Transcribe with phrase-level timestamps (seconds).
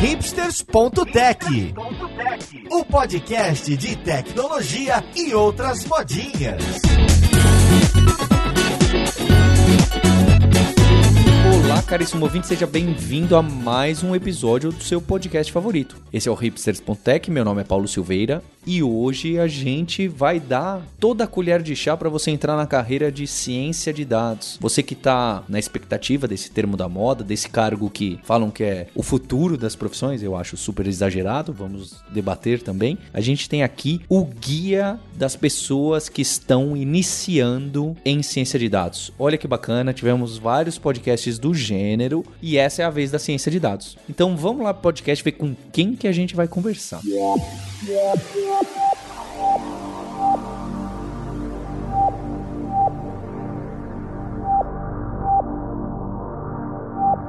[0.00, 1.74] hipsters.tech,
[2.70, 6.62] o podcast de tecnologia e outras modinhas.
[11.54, 15.98] Olá, caríssimo ouvinte, seja bem-vindo a mais um episódio do seu podcast favorito.
[16.10, 20.82] Esse é o hipsters.tech, meu nome é Paulo Silveira e hoje a gente vai dar
[20.98, 24.58] toda a colher de chá para você entrar na carreira de ciência de dados.
[24.60, 28.86] Você que está na expectativa desse termo da moda, desse cargo que falam que é
[28.94, 32.98] o futuro das profissões, eu acho super exagerado, vamos debater também.
[33.12, 39.12] A gente tem aqui o guia das pessoas que estão iniciando em ciência de dados.
[39.18, 43.50] Olha que bacana, tivemos vários podcasts do gênero e essa é a vez da ciência
[43.50, 43.96] de dados.
[44.08, 47.00] Então vamos lá pro podcast ver com quem que a gente vai conversar.
[47.82, 48.14] Yeah.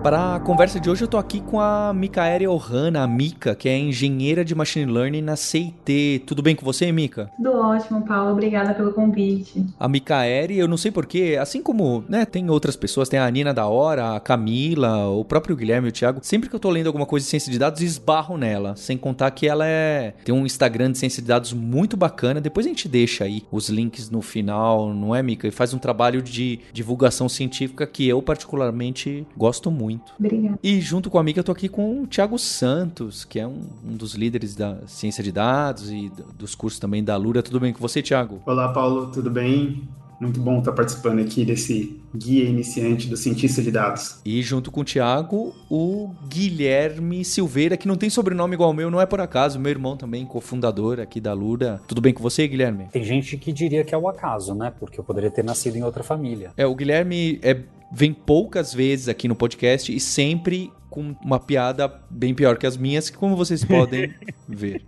[0.04, 3.70] Para a conversa de hoje, eu tô aqui com a Mikaela Ohana, a Mika, que
[3.70, 6.24] é engenheira de Machine Learning na CIT.
[6.26, 7.30] Tudo bem com você, Mika?
[7.38, 8.32] Tudo ótimo, Paulo.
[8.32, 9.64] Obrigada pelo convite.
[9.80, 13.54] A Mikaela, eu não sei porquê, assim como né, tem outras pessoas, tem a Nina
[13.54, 17.06] da Hora, a Camila, o próprio Guilherme, o Thiago, sempre que eu tô lendo alguma
[17.06, 18.76] coisa de ciência de dados, esbarro nela.
[18.76, 22.42] Sem contar que ela é tem um Instagram de ciência de dados muito bacana.
[22.42, 25.48] Depois a gente deixa aí os links no final, não é, Mika?
[25.48, 30.14] E faz um trabalho de divulgação científica que eu particularmente gosto muito muito.
[30.20, 30.60] Obrigada.
[30.64, 33.62] E junto com a amiga eu tô aqui com o Thiago Santos, que é um,
[33.86, 37.44] um dos líderes da ciência de dados e dos cursos também da Lura.
[37.44, 38.42] Tudo bem com você, Thiago?
[38.46, 39.88] Olá, Paulo, tudo bem?
[40.20, 44.20] Muito bom estar participando aqui desse guia iniciante do cientista de dados.
[44.24, 48.92] E junto com o Thiago, o Guilherme Silveira, que não tem sobrenome igual ao meu,
[48.92, 51.82] não é por acaso, meu irmão também, cofundador aqui da Lura.
[51.88, 52.86] Tudo bem com você, Guilherme?
[52.92, 54.72] Tem gente que diria que é o acaso, né?
[54.80, 56.52] Porque eu poderia ter nascido em outra família.
[56.56, 57.60] É, o Guilherme é,
[57.92, 62.78] vem poucas vezes aqui no podcast e sempre com uma piada bem pior que as
[62.78, 64.14] minhas, que como vocês podem
[64.48, 64.84] ver.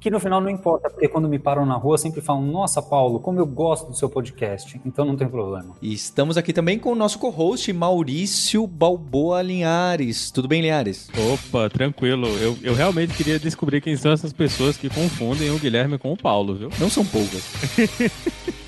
[0.00, 3.20] Que no final não importa, porque quando me param na rua sempre falam: Nossa, Paulo,
[3.20, 4.80] como eu gosto do seu podcast.
[4.84, 5.76] Então não tem problema.
[5.80, 10.30] E estamos aqui também com o nosso co-host, Maurício Balboa Linhares.
[10.30, 11.08] Tudo bem, Linhares?
[11.32, 12.26] Opa, tranquilo.
[12.38, 16.16] Eu, eu realmente queria descobrir quem são essas pessoas que confundem o Guilherme com o
[16.16, 16.70] Paulo, viu?
[16.78, 17.44] Não são poucas.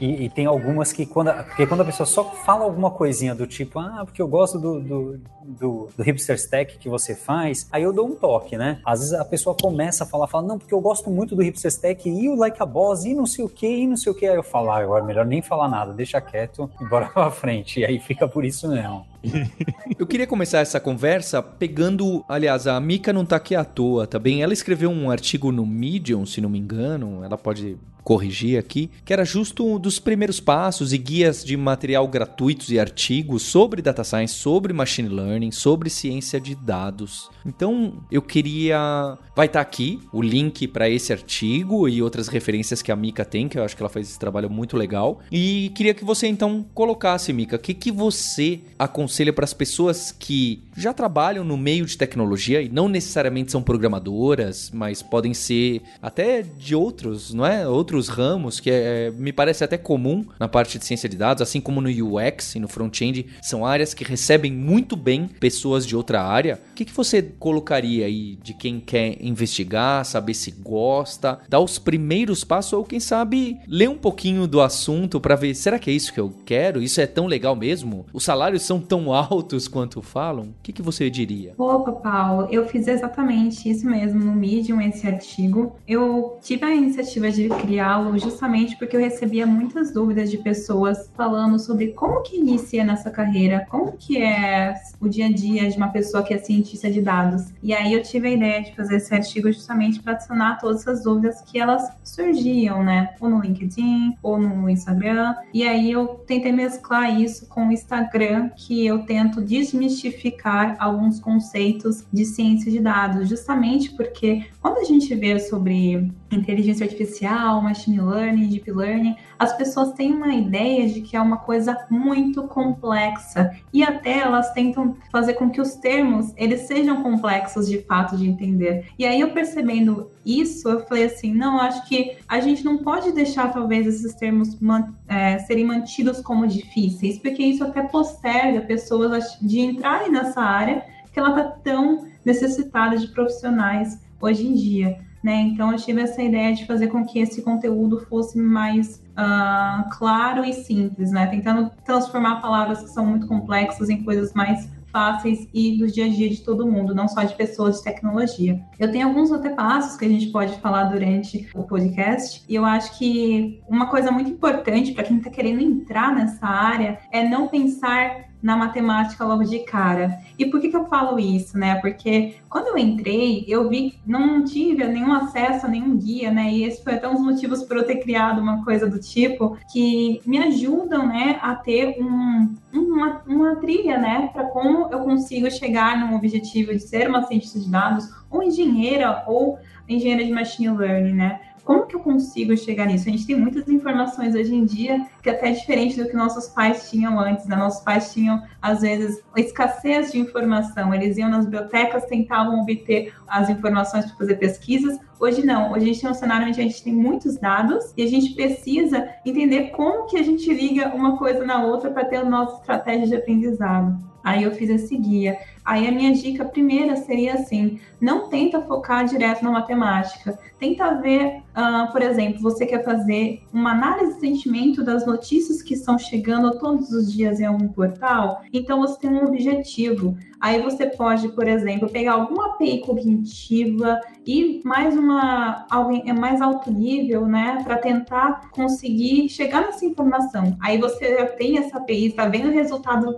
[0.00, 3.46] E, e, tem algumas que quando, porque quando a pessoa só fala alguma coisinha do
[3.46, 7.82] tipo, ah, porque eu gosto do, do, do, do hipster stack que você faz, aí
[7.82, 8.80] eu dou um toque, né?
[8.84, 11.70] Às vezes a pessoa começa a falar, fala, não, porque eu gosto muito do hipster
[11.70, 14.14] stack e o like a boss e não sei o que, e não sei o
[14.14, 14.26] que.
[14.26, 17.80] Aí eu falo, ah, agora melhor nem falar nada, deixa quieto e bora pra frente.
[17.80, 19.09] E aí fica por isso mesmo.
[19.98, 24.18] eu queria começar essa conversa pegando, aliás, a Mika não tá aqui à toa, tá
[24.18, 24.42] bem?
[24.42, 29.12] Ela escreveu um artigo no Medium, se não me engano, ela pode corrigir aqui, que
[29.12, 34.02] era justo um dos primeiros passos e guias de material gratuitos e artigos sobre data
[34.02, 37.30] science, sobre machine learning, sobre ciência de dados.
[37.44, 42.82] Então, eu queria vai estar tá aqui o link para esse artigo e outras referências
[42.82, 45.20] que a Mika tem, que eu acho que ela faz esse trabalho muito legal.
[45.30, 50.12] E queria que você então colocasse, Mika, o que que você aconselha para as pessoas
[50.12, 55.82] que já trabalham no meio de tecnologia e não necessariamente são programadoras, mas podem ser
[56.00, 57.66] até de outros, não é?
[57.66, 61.42] Outros ramos que é, é, me parece até comum na parte de ciência de dados,
[61.42, 65.96] assim como no UX e no front-end, são áreas que recebem muito bem pessoas de
[65.96, 66.60] outra área.
[66.70, 71.78] O que, que você colocaria aí de quem quer investigar, saber se gosta, dar os
[71.78, 75.92] primeiros passos ou quem sabe ler um pouquinho do assunto para ver, será que é
[75.92, 76.82] isso que eu quero?
[76.82, 78.06] Isso é tão legal mesmo?
[78.12, 80.44] Os salários são tão altos quanto falam?
[80.44, 81.54] O que, que você diria?
[81.58, 85.76] Opa, Paulo, eu fiz exatamente isso mesmo no Medium, esse artigo.
[85.86, 91.58] Eu tive a iniciativa de criá-lo justamente porque eu recebia muitas dúvidas de pessoas falando
[91.58, 95.88] sobre como que inicia nessa carreira, como que é o dia a dia de uma
[95.88, 97.52] pessoa que é cientista de dados.
[97.62, 101.04] E aí eu tive a ideia de fazer esse artigo justamente para adicionar todas essas
[101.04, 103.14] dúvidas que elas surgiam, né?
[103.20, 105.34] Ou no LinkedIn, ou no Instagram.
[105.52, 112.04] E aí eu tentei mesclar isso com o Instagram, que eu tento desmistificar alguns conceitos
[112.12, 118.48] de ciência de dados, justamente porque quando a gente vê sobre inteligência artificial, machine learning,
[118.48, 123.82] deep learning, as pessoas têm uma ideia de que é uma coisa muito complexa e
[123.82, 128.86] até elas tentam fazer com que os termos eles sejam complexos de fato de entender.
[128.98, 133.12] E aí eu percebendo isso, eu falei assim, não, acho que a gente não pode
[133.12, 139.38] deixar talvez esses termos man é, serem mantidos como difíceis, porque isso até posterga pessoas
[139.40, 145.34] de entrarem nessa área que ela está tão necessitada de profissionais hoje em dia né?
[145.42, 150.44] Então eu tive essa ideia de fazer com que esse conteúdo fosse mais uh, claro
[150.44, 151.26] e simples, né?
[151.26, 156.08] Tentando transformar palavras que são muito complexas em coisas mais fáceis e do dia a
[156.08, 158.60] dia de todo mundo, não só de pessoas de tecnologia.
[158.76, 162.98] Eu tenho alguns antepassos que a gente pode falar durante o podcast, e eu acho
[162.98, 168.29] que uma coisa muito importante para quem está querendo entrar nessa área é não pensar
[168.42, 170.18] na matemática logo de cara.
[170.38, 171.76] E por que, que eu falo isso, né?
[171.76, 176.50] Porque quando eu entrei, eu vi, não tive nenhum acesso a nenhum guia, né?
[176.50, 179.56] E esse foi até um dos motivos por eu ter criado uma coisa do tipo
[179.72, 185.50] que me ajudam, né, a ter um, uma, uma trilha, né, para como eu consigo
[185.50, 189.58] chegar num objetivo de ser uma cientista de dados, ou engenheira, ou
[189.88, 191.40] engenheira de machine learning, né?
[191.64, 193.08] Como que eu consigo chegar nisso?
[193.08, 196.48] A gente tem muitas informações hoje em dia que até é diferente do que nossos
[196.48, 197.46] pais tinham antes.
[197.46, 197.56] Né?
[197.56, 200.94] Nossos pais tinham, às vezes, escassez de informação.
[200.94, 204.98] Eles iam nas bibliotecas, tentavam obter as informações para fazer pesquisas.
[205.18, 205.72] Hoje não.
[205.72, 208.34] Hoje a gente tem um cenário onde a gente tem muitos dados e a gente
[208.34, 212.60] precisa entender como que a gente liga uma coisa na outra para ter a nossa
[212.60, 214.10] estratégia de aprendizado.
[214.22, 215.38] Aí eu fiz esse guia.
[215.64, 220.38] Aí a minha dica primeira seria assim: não tenta focar direto na matemática.
[220.58, 225.74] Tenta ver, uh, por exemplo, você quer fazer uma análise de sentimento das notícias que
[225.74, 228.42] estão chegando todos os dias em algum portal.
[228.52, 230.16] Então você tem um objetivo.
[230.40, 236.40] Aí você pode, por exemplo, pegar alguma API cognitiva e mais uma alguém é mais
[236.40, 240.56] alto nível, né, para tentar conseguir chegar nessa informação.
[240.60, 243.16] Aí você já tem essa API, está vendo o resultado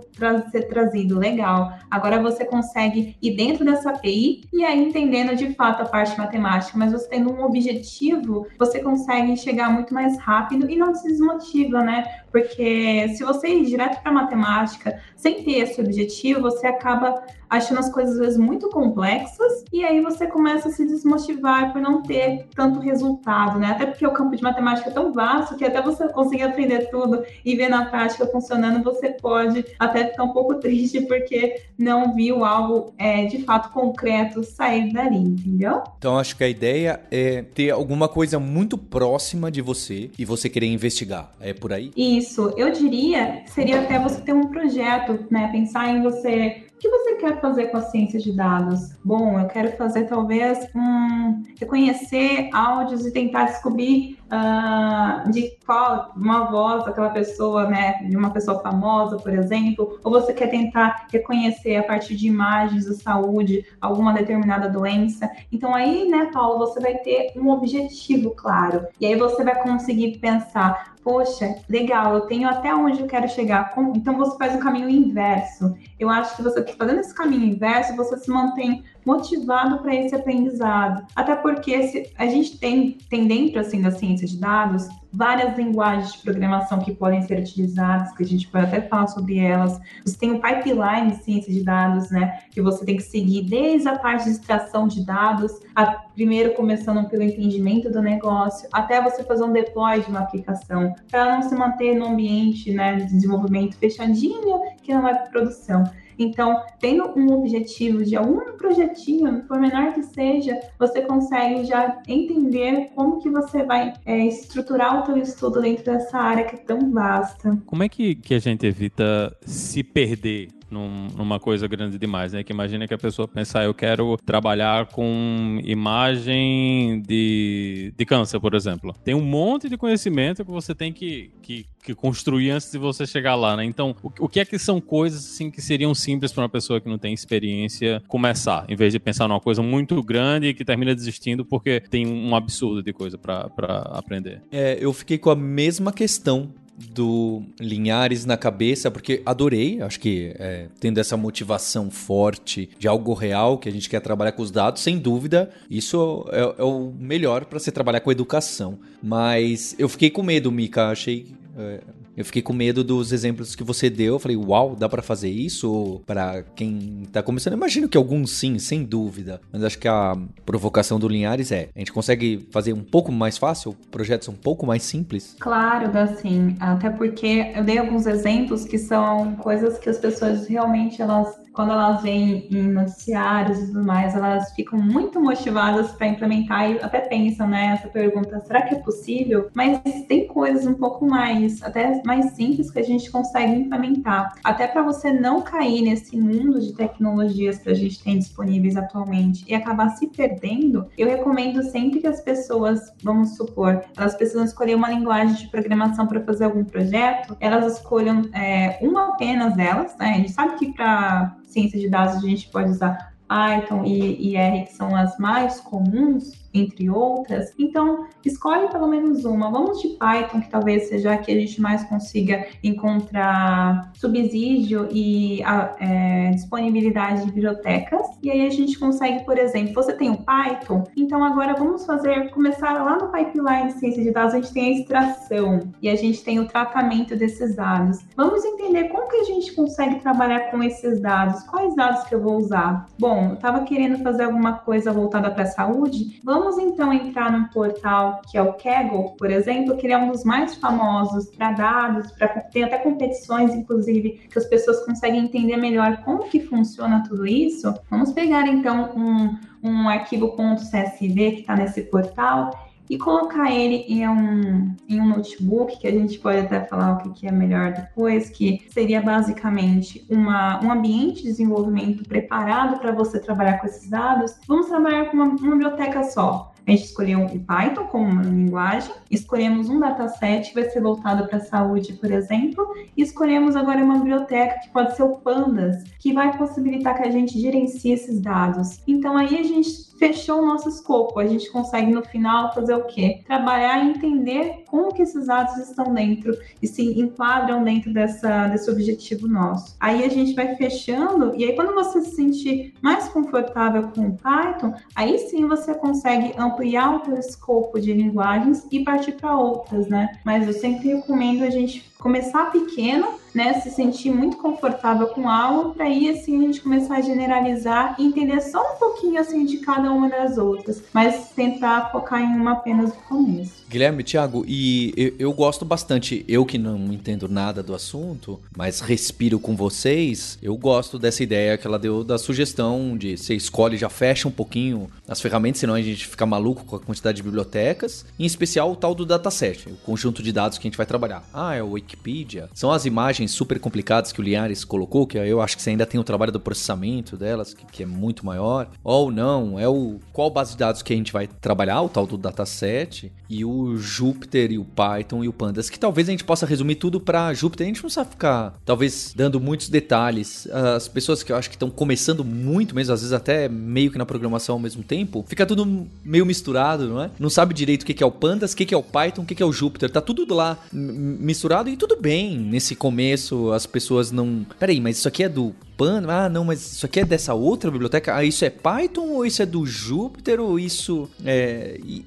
[0.51, 1.71] ser trazido, legal.
[1.89, 6.77] Agora você consegue ir dentro dessa API e aí entendendo de fato a parte matemática,
[6.77, 11.81] mas você tendo um objetivo, você consegue chegar muito mais rápido e não se desmotiva,
[11.81, 12.22] né?
[12.33, 17.23] Porque se você ir direto para matemática sem ter esse objetivo, você acaba
[17.55, 21.79] achando as coisas às vezes muito complexas e aí você começa a se desmotivar por
[21.79, 23.67] não ter tanto resultado, né?
[23.67, 27.23] Até porque o campo de matemática é tão vasto que até você conseguir aprender tudo
[27.45, 32.43] e ver na prática funcionando, você pode até ficar um pouco triste porque não viu
[32.43, 35.83] algo é, de fato concreto sair dali, entendeu?
[35.99, 40.49] Então acho que a ideia é ter alguma coisa muito próxima de você e você
[40.49, 41.31] querer investigar.
[41.39, 41.91] É por aí?
[41.95, 42.22] Isso,
[42.57, 45.49] eu diria seria até você ter um projeto, né?
[45.51, 48.93] Pensar em você que você quer fazer com a ciência de dados?
[49.05, 56.51] Bom, eu quero fazer talvez um reconhecer áudios e tentar descobrir uh, de qual uma
[56.51, 61.77] voz daquela pessoa, né, de uma pessoa famosa, por exemplo, ou você quer tentar reconhecer
[61.77, 65.31] a partir de imagens da saúde alguma determinada doença.
[65.53, 68.85] Então aí, né, Paulo, você vai ter um objetivo claro.
[68.99, 73.73] E aí você vai conseguir pensar poxa, legal, eu tenho até onde eu quero chegar.
[73.95, 75.75] Então você faz o caminho inverso.
[75.99, 81.05] Eu acho que você fazendo esse caminho inverso, você se mantém motivado para esse aprendizado.
[81.15, 86.13] Até porque se, a gente tem, tem dentro assim da ciência de dados várias linguagens
[86.13, 89.79] de programação que podem ser utilizadas, que a gente pode até falar sobre elas.
[90.03, 93.87] Você tem um pipeline de ciência de dados, né, que você tem que seguir desde
[93.87, 99.23] a parte de extração de dados, a, primeiro começando pelo entendimento do negócio, até você
[99.23, 103.77] fazer um deploy de uma aplicação, para não se manter no ambiente, né, de desenvolvimento
[103.77, 105.83] fechadinho que não para produção.
[106.23, 112.91] Então, tendo um objetivo de algum projetinho, por menor que seja, você consegue já entender
[112.95, 116.91] como que você vai é, estruturar o seu estudo dentro dessa área que é tão
[116.91, 117.61] vasta.
[117.65, 122.43] Como é que, que a gente evita se perder num, numa coisa grande demais, né?
[122.43, 128.55] Que imagina que a pessoa pensar, eu quero trabalhar com imagem de, de câncer, por
[128.55, 128.93] exemplo.
[129.03, 133.05] Tem um monte de conhecimento que você tem que, que, que construir antes de você
[133.05, 133.63] chegar lá, né?
[133.63, 136.81] Então, o, o que é que são coisas assim que seriam simples para uma pessoa
[136.81, 140.65] que não tem experiência começar, em vez de pensar numa coisa muito grande e que
[140.65, 144.41] termina desistindo porque tem um absurdo de coisa para aprender?
[144.51, 150.33] É, eu fiquei com a mesma questão do Linhares na cabeça, porque adorei, acho que
[150.39, 154.51] é, tendo essa motivação forte de algo real que a gente quer trabalhar com os
[154.51, 158.79] dados, sem dúvida, isso é, é o melhor para você trabalhar com educação.
[159.01, 161.27] Mas eu fiquei com medo, Mika, achei.
[161.57, 161.81] É,
[162.15, 164.15] eu fiquei com medo dos exemplos que você deu.
[164.15, 166.01] Eu falei, uau, dá para fazer isso?
[166.05, 169.41] Para quem tá começando, imagino que alguns sim, sem dúvida.
[169.51, 170.15] Mas acho que a
[170.45, 174.65] provocação do Linhares é: a gente consegue fazer um pouco mais fácil, projetos um pouco
[174.65, 175.35] mais simples?
[175.39, 176.55] Claro, dá sim.
[176.59, 181.71] Até porque eu dei alguns exemplos que são coisas que as pessoas realmente elas quando
[181.71, 186.99] elas veem em noticiários e tudo mais, elas ficam muito motivadas para implementar e até
[186.99, 189.49] pensam, né, essa pergunta, será que é possível?
[189.53, 194.33] Mas tem coisas um pouco mais, até mais simples que a gente consegue implementar.
[194.43, 199.45] Até para você não cair nesse mundo de tecnologias que a gente tem disponíveis atualmente
[199.47, 204.75] e acabar se perdendo, eu recomendo sempre que as pessoas, vamos supor, elas precisam escolher
[204.75, 210.13] uma linguagem de programação para fazer algum projeto, elas escolham é, uma apenas delas, né?
[210.13, 214.65] A gente sabe que para ciência de dados a gente pode usar Python e, R,
[214.65, 217.53] que são as mais comuns, entre outras.
[217.57, 219.49] Então, escolhe pelo menos uma.
[219.49, 225.41] Vamos de Python, que talvez seja a que a gente mais consiga encontrar subsídio e
[225.43, 228.01] a, é, disponibilidade de bibliotecas.
[228.21, 232.29] E aí a gente consegue, por exemplo, você tem o Python, então agora vamos fazer,
[232.31, 235.95] começar lá no pipeline de ciência de dados, a gente tem a extração e a
[235.95, 237.99] gente tem o tratamento desses dados.
[238.15, 242.21] Vamos entender como que a gente consegue trabalhar com esses dados, quais dados que eu
[242.21, 242.85] vou usar.
[242.99, 247.31] Bom, eu estava querendo fazer alguma coisa voltada para a saúde, vamos Vamos então entrar
[247.31, 251.29] num portal que é o Kaggle, por exemplo, que ele é um dos mais famosos
[251.29, 256.41] para dados, para tem até competições, inclusive, que as pessoas conseguem entender melhor como que
[256.41, 257.73] funciona tudo isso.
[257.89, 262.51] Vamos pegar então um, um arquivo .csv que está nesse portal
[262.93, 267.11] e colocar ele em um, em um notebook, que a gente pode até falar o
[267.11, 273.19] que, é melhor depois, que seria basicamente uma, um ambiente de desenvolvimento preparado para você
[273.19, 274.35] trabalhar com esses dados.
[274.47, 276.53] Vamos trabalhar com uma, uma biblioteca só.
[276.67, 281.27] A gente escolheu o Python como uma linguagem, escolhemos um dataset que vai ser voltado
[281.27, 285.83] para a saúde, por exemplo, e escolhemos agora uma biblioteca que pode ser o Pandas,
[285.99, 288.81] que vai possibilitar que a gente gerencie esses dados.
[288.87, 291.17] Então aí a gente fechou o nosso escopo.
[291.17, 293.21] A gente consegue no final fazer o quê?
[293.25, 298.69] Trabalhar e entender como que esses dados estão dentro e se enquadram dentro dessa, desse
[298.69, 299.77] objetivo nosso.
[299.79, 304.17] Aí a gente vai fechando e aí quando você se sentir mais confortável com o
[304.17, 309.87] Python, aí sim você consegue ampliar o seu escopo de linguagens e partir para outras,
[309.87, 310.19] né?
[310.25, 315.73] Mas eu sempre recomendo a gente começar pequeno, né, se sentir muito confortável com algo,
[315.73, 319.57] para aí assim a gente começar a generalizar e entender só um pouquinho assim de
[319.57, 323.63] cada uma das outras, mas tentar focar em uma apenas no começo.
[323.69, 328.81] Guilherme, Thiago, e eu, eu, gosto bastante, eu que não entendo nada do assunto, mas
[328.81, 333.77] respiro com vocês, eu gosto dessa ideia que ela deu da sugestão de você escolhe,
[333.77, 337.23] já fecha um pouquinho as ferramentas, senão a gente fica maluco com a quantidade de
[337.23, 340.85] bibliotecas, em especial o tal do dataset, o conjunto de dados que a gente vai
[340.85, 341.23] trabalhar.
[341.33, 345.41] Ah, é o Wikipedia, são as imagens super complicadas que o Linhares colocou, que eu
[345.41, 348.67] acho que você ainda tem o trabalho do processamento delas, que, que é muito maior,
[348.83, 352.05] ou não, é o qual base de dados que a gente vai trabalhar, o tal
[352.05, 356.23] do dataset, e o Júpiter e o Python e o Pandas, que talvez a gente
[356.23, 357.65] possa resumir tudo para Júpiter.
[357.65, 360.47] A gente não precisa ficar, talvez, dando muitos detalhes.
[360.51, 363.97] As pessoas que eu acho que estão começando muito mesmo, às vezes até meio que
[363.97, 367.09] na programação ao mesmo tempo, fica tudo meio misturado, não é?
[367.19, 369.41] Não sabe direito o que é o Pandas, o que é o Python, o que
[369.41, 369.89] é o Júpiter.
[369.89, 372.37] Tá tudo lá misturado e tudo bem.
[372.37, 374.45] Nesse começo, as pessoas não.
[374.59, 377.71] Peraí, mas isso aqui é do Pan, ah, não, mas isso aqui é dessa outra
[377.71, 378.15] biblioteca.
[378.15, 381.79] Ah, isso é Python ou isso é do Júpiter ou isso é.
[381.83, 382.05] E,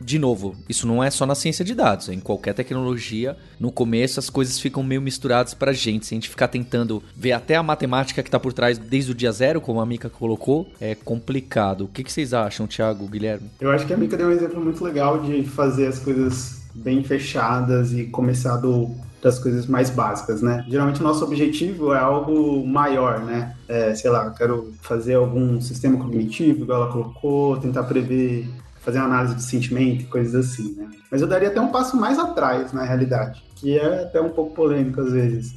[0.00, 4.18] de novo, isso não é só na ciência de dados, em qualquer tecnologia, no começo
[4.18, 6.06] as coisas ficam meio misturadas pra gente.
[6.06, 9.14] Se a gente ficar tentando ver até a matemática que tá por trás desde o
[9.14, 11.84] dia zero, como a Mika colocou, é complicado.
[11.84, 13.48] O que, que vocês acham, Thiago, Guilherme?
[13.60, 17.04] Eu acho que a Mika deu um exemplo muito legal de fazer as coisas bem
[17.04, 18.90] fechadas e começar do
[19.22, 20.64] das coisas mais básicas, né?
[20.68, 23.54] Geralmente o nosso objetivo é algo maior, né?
[23.68, 28.48] É, sei lá, quero fazer algum sistema cognitivo, igual ela colocou, tentar prever
[28.80, 30.90] fazer uma análise de sentimento coisas assim, né?
[31.10, 34.54] Mas eu daria até um passo mais atrás, na realidade, que é até um pouco
[34.54, 35.54] polêmico às vezes.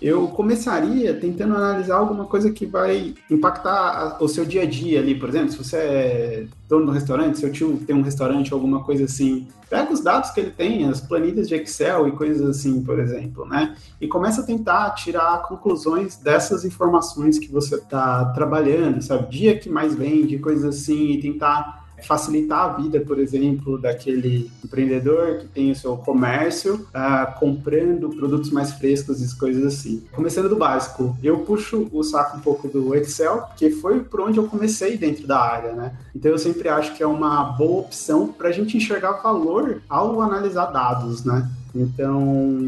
[0.00, 5.18] Eu começaria tentando analisar alguma coisa que vai impactar o seu dia a dia ali,
[5.18, 9.04] por exemplo, se você é dono do restaurante, seu tio tem um restaurante alguma coisa
[9.04, 13.00] assim, pega os dados que ele tem, as planilhas de Excel e coisas assim, por
[13.00, 13.74] exemplo, né?
[14.00, 19.30] E começa a tentar tirar conclusões dessas informações que você está trabalhando, sabe?
[19.30, 25.38] Dia que mais vende, coisas assim, e tentar facilitar a vida, por exemplo, daquele empreendedor
[25.38, 30.04] que tem o seu comércio uh, comprando produtos mais frescos e coisas assim.
[30.12, 34.38] Começando do básico, eu puxo o saco um pouco do Excel, que foi por onde
[34.38, 35.92] eu comecei dentro da área, né?
[36.14, 40.20] Então eu sempre acho que é uma boa opção para a gente enxergar valor ao
[40.20, 41.48] analisar dados, né?
[41.78, 42.58] Então,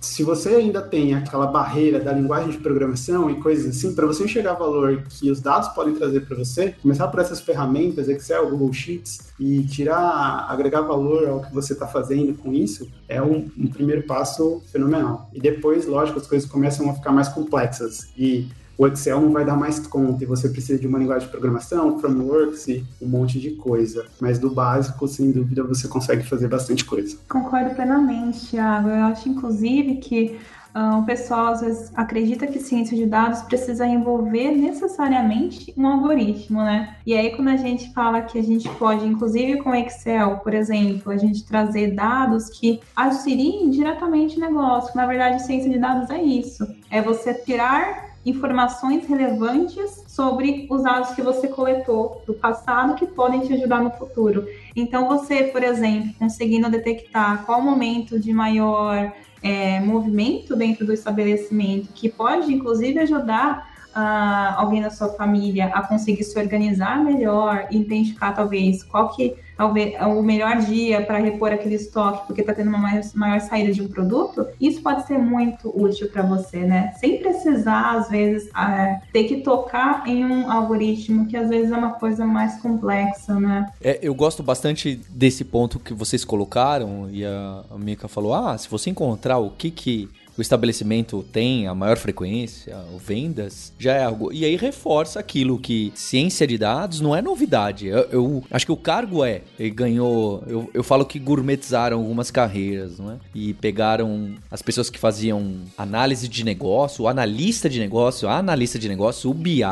[0.00, 4.24] se você ainda tem aquela barreira da linguagem de programação e coisas assim, para você
[4.24, 8.72] enxergar valor que os dados podem trazer para você, começar por essas ferramentas, Excel, Google
[8.72, 13.68] Sheets, e tirar, agregar valor ao que você está fazendo com isso, é um, um
[13.68, 15.30] primeiro passo fenomenal.
[15.32, 18.08] E depois, lógico, as coisas começam a ficar mais complexas.
[18.16, 21.30] E o Excel não vai dar mais conta e você precisa de uma linguagem de
[21.30, 24.06] programação, frameworks e um monte de coisa.
[24.20, 27.16] Mas do básico, sem dúvida, você consegue fazer bastante coisa.
[27.28, 28.88] Concordo plenamente, Thiago.
[28.88, 30.38] Eu acho, inclusive, que
[30.74, 36.62] Uh, o pessoal às vezes acredita que ciência de dados precisa envolver necessariamente um algoritmo,
[36.62, 36.96] né?
[37.04, 41.12] E aí quando a gente fala que a gente pode, inclusive com Excel, por exemplo,
[41.12, 44.96] a gente trazer dados que auxiliem diretamente o negócio.
[44.96, 46.66] Na verdade, ciência de dados é isso.
[46.90, 53.40] É você tirar informações relevantes sobre os dados que você coletou do passado que podem
[53.40, 54.46] te ajudar no futuro.
[54.76, 59.12] Então, você, por exemplo, conseguindo detectar qual momento de maior
[59.42, 65.82] é, movimento dentro do estabelecimento, que pode, inclusive, ajudar uh, alguém da sua família a
[65.82, 71.76] conseguir se organizar melhor, identificar, talvez, qual que talvez o melhor dia para repor aquele
[71.76, 75.72] estoque, porque está tendo uma maior, maior, saída de um produto, isso pode ser muito
[75.72, 76.92] útil para você, né?
[76.98, 81.76] Sem precisar, às vezes, é, ter que tocar em um algoritmo, que às vezes é
[81.76, 83.70] uma coisa mais complexa, né?
[83.80, 88.58] É, eu gosto bastante desse ponto que vocês colocaram, e a, a Mika falou: ah,
[88.58, 93.94] se você encontrar o que que o estabelecimento tem a maior frequência, ou vendas, já
[93.94, 94.32] é algo.
[94.32, 97.86] E aí reforça aquilo que ciência de dados não é novidade.
[97.86, 99.42] Eu, eu acho que o cargo é.
[99.58, 100.42] Ele ganhou.
[100.46, 103.16] Eu, eu falo que gourmetizaram algumas carreiras, não é?
[103.34, 109.30] E pegaram as pessoas que faziam análise de negócio, analista de negócio, analista de negócio,
[109.30, 109.62] o BI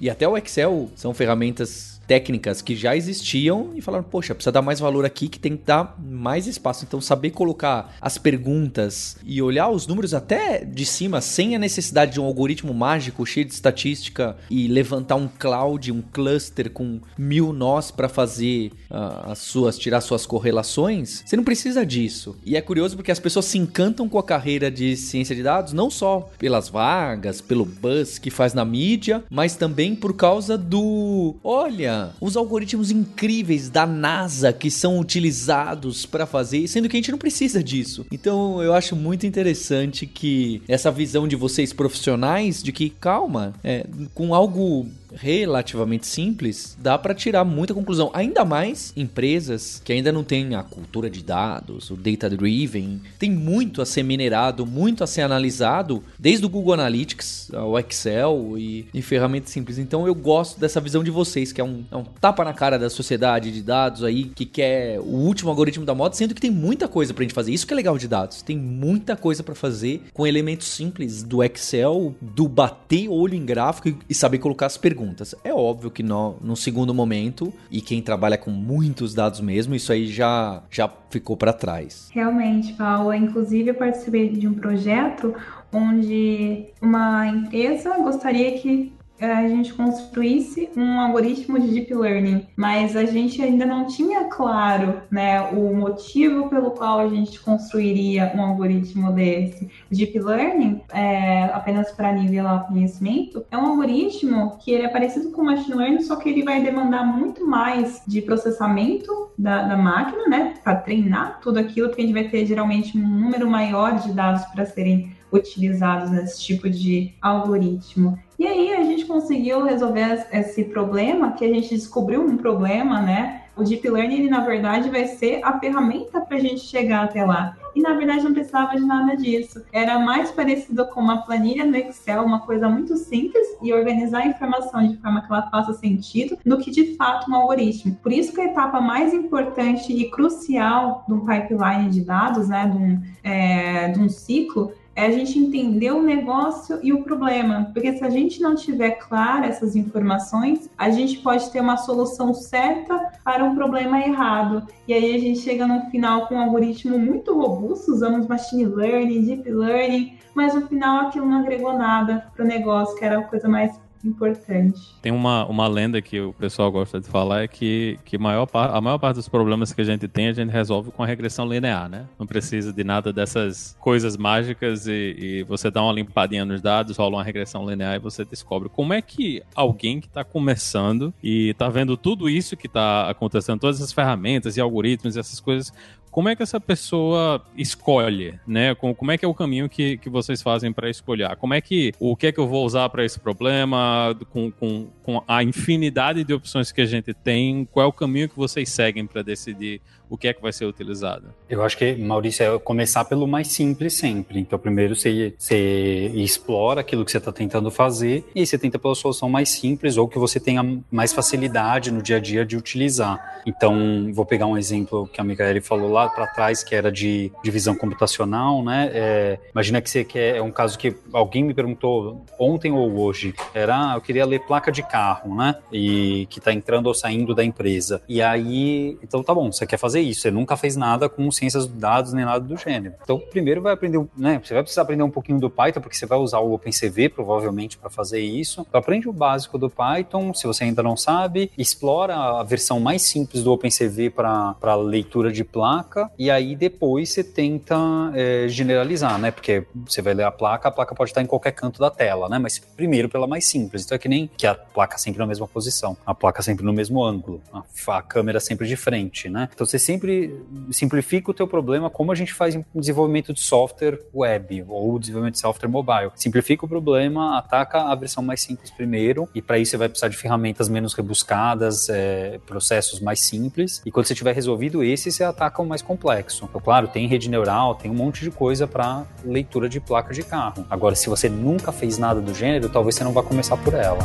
[0.00, 4.62] e até o Excel são ferramentas técnicas que já existiam e falaram, poxa, precisa dar
[4.62, 6.84] mais valor aqui, que tem que dar mais espaço.
[6.84, 12.12] Então, saber colocar as perguntas e olhar os números até de cima, sem a necessidade
[12.12, 17.52] de um algoritmo mágico cheio de estatística e levantar um cloud, um cluster com mil
[17.52, 22.36] nós para fazer uh, as suas, tirar suas correlações, você não precisa disso.
[22.44, 25.72] E é curioso porque as pessoas se encantam com a carreira de ciência de dados,
[25.72, 31.36] não só pelas vagas, pelo buzz que faz na mídia, mas também por causa do,
[31.42, 37.10] olha, os algoritmos incríveis da NASA que são utilizados para fazer, sendo que a gente
[37.10, 38.06] não precisa disso.
[38.10, 43.86] Então eu acho muito interessante que essa visão de vocês profissionais de que calma, é,
[44.14, 44.86] com algo
[45.16, 48.10] relativamente simples, dá para tirar muita conclusão.
[48.12, 53.30] Ainda mais empresas que ainda não têm a cultura de dados, o data driven, tem
[53.30, 58.86] muito a ser minerado, muito a ser analisado, desde o Google Analytics, o Excel e,
[58.92, 59.78] e ferramentas simples.
[59.78, 62.78] Então eu gosto dessa visão de vocês, que é um, é um tapa na cara
[62.78, 66.50] da sociedade de dados aí, que quer o último algoritmo da moda, sendo que tem
[66.50, 67.52] muita coisa pra gente fazer.
[67.52, 68.42] Isso que é legal de dados.
[68.42, 73.96] Tem muita coisa para fazer com elementos simples do Excel, do bater olho em gráfico
[74.08, 75.34] e saber colocar as perguntas perguntas.
[75.44, 79.92] É óbvio que no, no segundo momento, e quem trabalha com muitos dados mesmo, isso
[79.92, 82.08] aí já, já ficou para trás.
[82.12, 83.12] Realmente, Paulo.
[83.12, 85.34] Inclusive, eu participei de um projeto
[85.72, 93.04] onde uma empresa gostaria que a gente construísse um algoritmo de deep learning, mas a
[93.04, 99.12] gente ainda não tinha claro, né, o motivo pelo qual a gente construiria um algoritmo
[99.12, 99.70] desse.
[99.90, 105.30] Deep learning, é, apenas para nivelar o conhecimento, é um algoritmo que ele é parecido
[105.30, 110.26] com machine learning, só que ele vai demandar muito mais de processamento da, da máquina,
[110.28, 114.12] né, para treinar tudo aquilo, porque a gente vai ter geralmente um número maior de
[114.12, 118.18] dados para serem utilizados nesse tipo de algoritmo.
[118.38, 123.42] E aí a gente conseguiu resolver esse problema, que a gente descobriu um problema, né?
[123.56, 127.24] O Deep Learning, ele, na verdade, vai ser a ferramenta para a gente chegar até
[127.24, 127.56] lá.
[127.72, 129.62] E, na verdade, não precisava de nada disso.
[129.72, 134.26] Era mais parecido com uma planilha no Excel, uma coisa muito simples, e organizar a
[134.26, 137.94] informação de forma que ela faça sentido, do que, de fato, um algoritmo.
[138.02, 142.66] Por isso que a etapa mais importante e crucial de um pipeline de dados, né,
[142.66, 147.70] de um, é, de um ciclo, é a gente entender o negócio e o problema.
[147.72, 152.32] Porque se a gente não tiver claro essas informações, a gente pode ter uma solução
[152.32, 154.66] certa para um problema errado.
[154.86, 159.24] E aí a gente chega no final com um algoritmo muito robusto, usamos machine learning,
[159.24, 163.24] deep learning, mas no final aquilo não agregou nada para o negócio, que era a
[163.24, 164.80] coisa mais importante.
[165.00, 168.80] Tem uma, uma lenda que o pessoal gosta de falar é que, que maior, a
[168.80, 171.88] maior parte dos problemas que a gente tem a gente resolve com a regressão linear,
[171.88, 172.06] né?
[172.18, 176.96] Não precisa de nada dessas coisas mágicas e, e você dá uma limpadinha nos dados,
[176.96, 181.50] rola uma regressão linear e você descobre como é que alguém que está começando e
[181.50, 185.72] está vendo tudo isso que está acontecendo, todas essas ferramentas e algoritmos e essas coisas,
[186.14, 188.72] como é que essa pessoa escolhe, né?
[188.76, 191.34] Como é que é o caminho que, que vocês fazem para escolher?
[191.34, 194.86] Como é que, o que é que eu vou usar para esse problema, com, com,
[195.02, 198.68] com a infinidade de opções que a gente tem, qual é o caminho que vocês
[198.68, 201.34] seguem para decidir o que é que vai ser utilizado?
[201.48, 204.40] Eu acho que, Maurício, é começar pelo mais simples sempre.
[204.40, 208.94] Então, primeiro você, você explora aquilo que você está tentando fazer e você tenta pela
[208.94, 213.42] solução mais simples ou que você tenha mais facilidade no dia a dia de utilizar.
[213.46, 217.30] Então, vou pegar um exemplo que a Micaele falou lá para trás, que era de
[217.42, 218.90] divisão computacional, né?
[218.92, 223.34] É, imagina que você quer, é um caso que alguém me perguntou ontem ou hoje,
[223.52, 225.56] era, ah, eu queria ler placa de carro, né?
[225.72, 228.02] E que está entrando ou saindo da empresa.
[228.08, 231.66] E aí, então tá bom, você quer fazer isso, você nunca fez nada com ciências
[231.66, 232.94] de dados nem nada do gênero.
[233.02, 234.40] Então, primeiro vai aprender, né?
[234.42, 237.78] Você vai precisar aprender um pouquinho do Python, porque você vai usar o OpenCV provavelmente
[237.78, 238.64] para fazer isso.
[238.68, 243.02] Então, aprende o básico do Python, se você ainda não sabe, explora a versão mais
[243.02, 247.76] simples do OpenCV para leitura de placa, e aí depois você tenta
[248.14, 249.30] é, generalizar, né?
[249.30, 252.28] Porque você vai ler a placa, a placa pode estar em qualquer canto da tela,
[252.28, 252.38] né?
[252.38, 253.84] Mas primeiro pela mais simples.
[253.84, 256.72] Então é que nem que a placa sempre na mesma posição, a placa sempre no
[256.72, 257.62] mesmo ângulo, a,
[257.96, 259.48] a câmera sempre de frente, né?
[259.52, 260.34] Então você sempre
[260.70, 265.34] simplifica o teu problema como a gente faz em desenvolvimento de software web ou desenvolvimento
[265.34, 266.10] de software mobile.
[266.14, 270.08] Simplifica o problema, ataca a versão mais simples primeiro e para isso você vai precisar
[270.08, 275.24] de ferramentas menos rebuscadas, é, processos mais simples e quando você tiver resolvido esse, você
[275.24, 276.46] ataca o mais complexo.
[276.48, 280.22] Então, claro, tem rede neural, tem um monte de coisa para leitura de placa de
[280.22, 280.66] carro.
[280.70, 283.98] Agora, se você nunca fez nada do gênero, talvez você não vá começar por ela.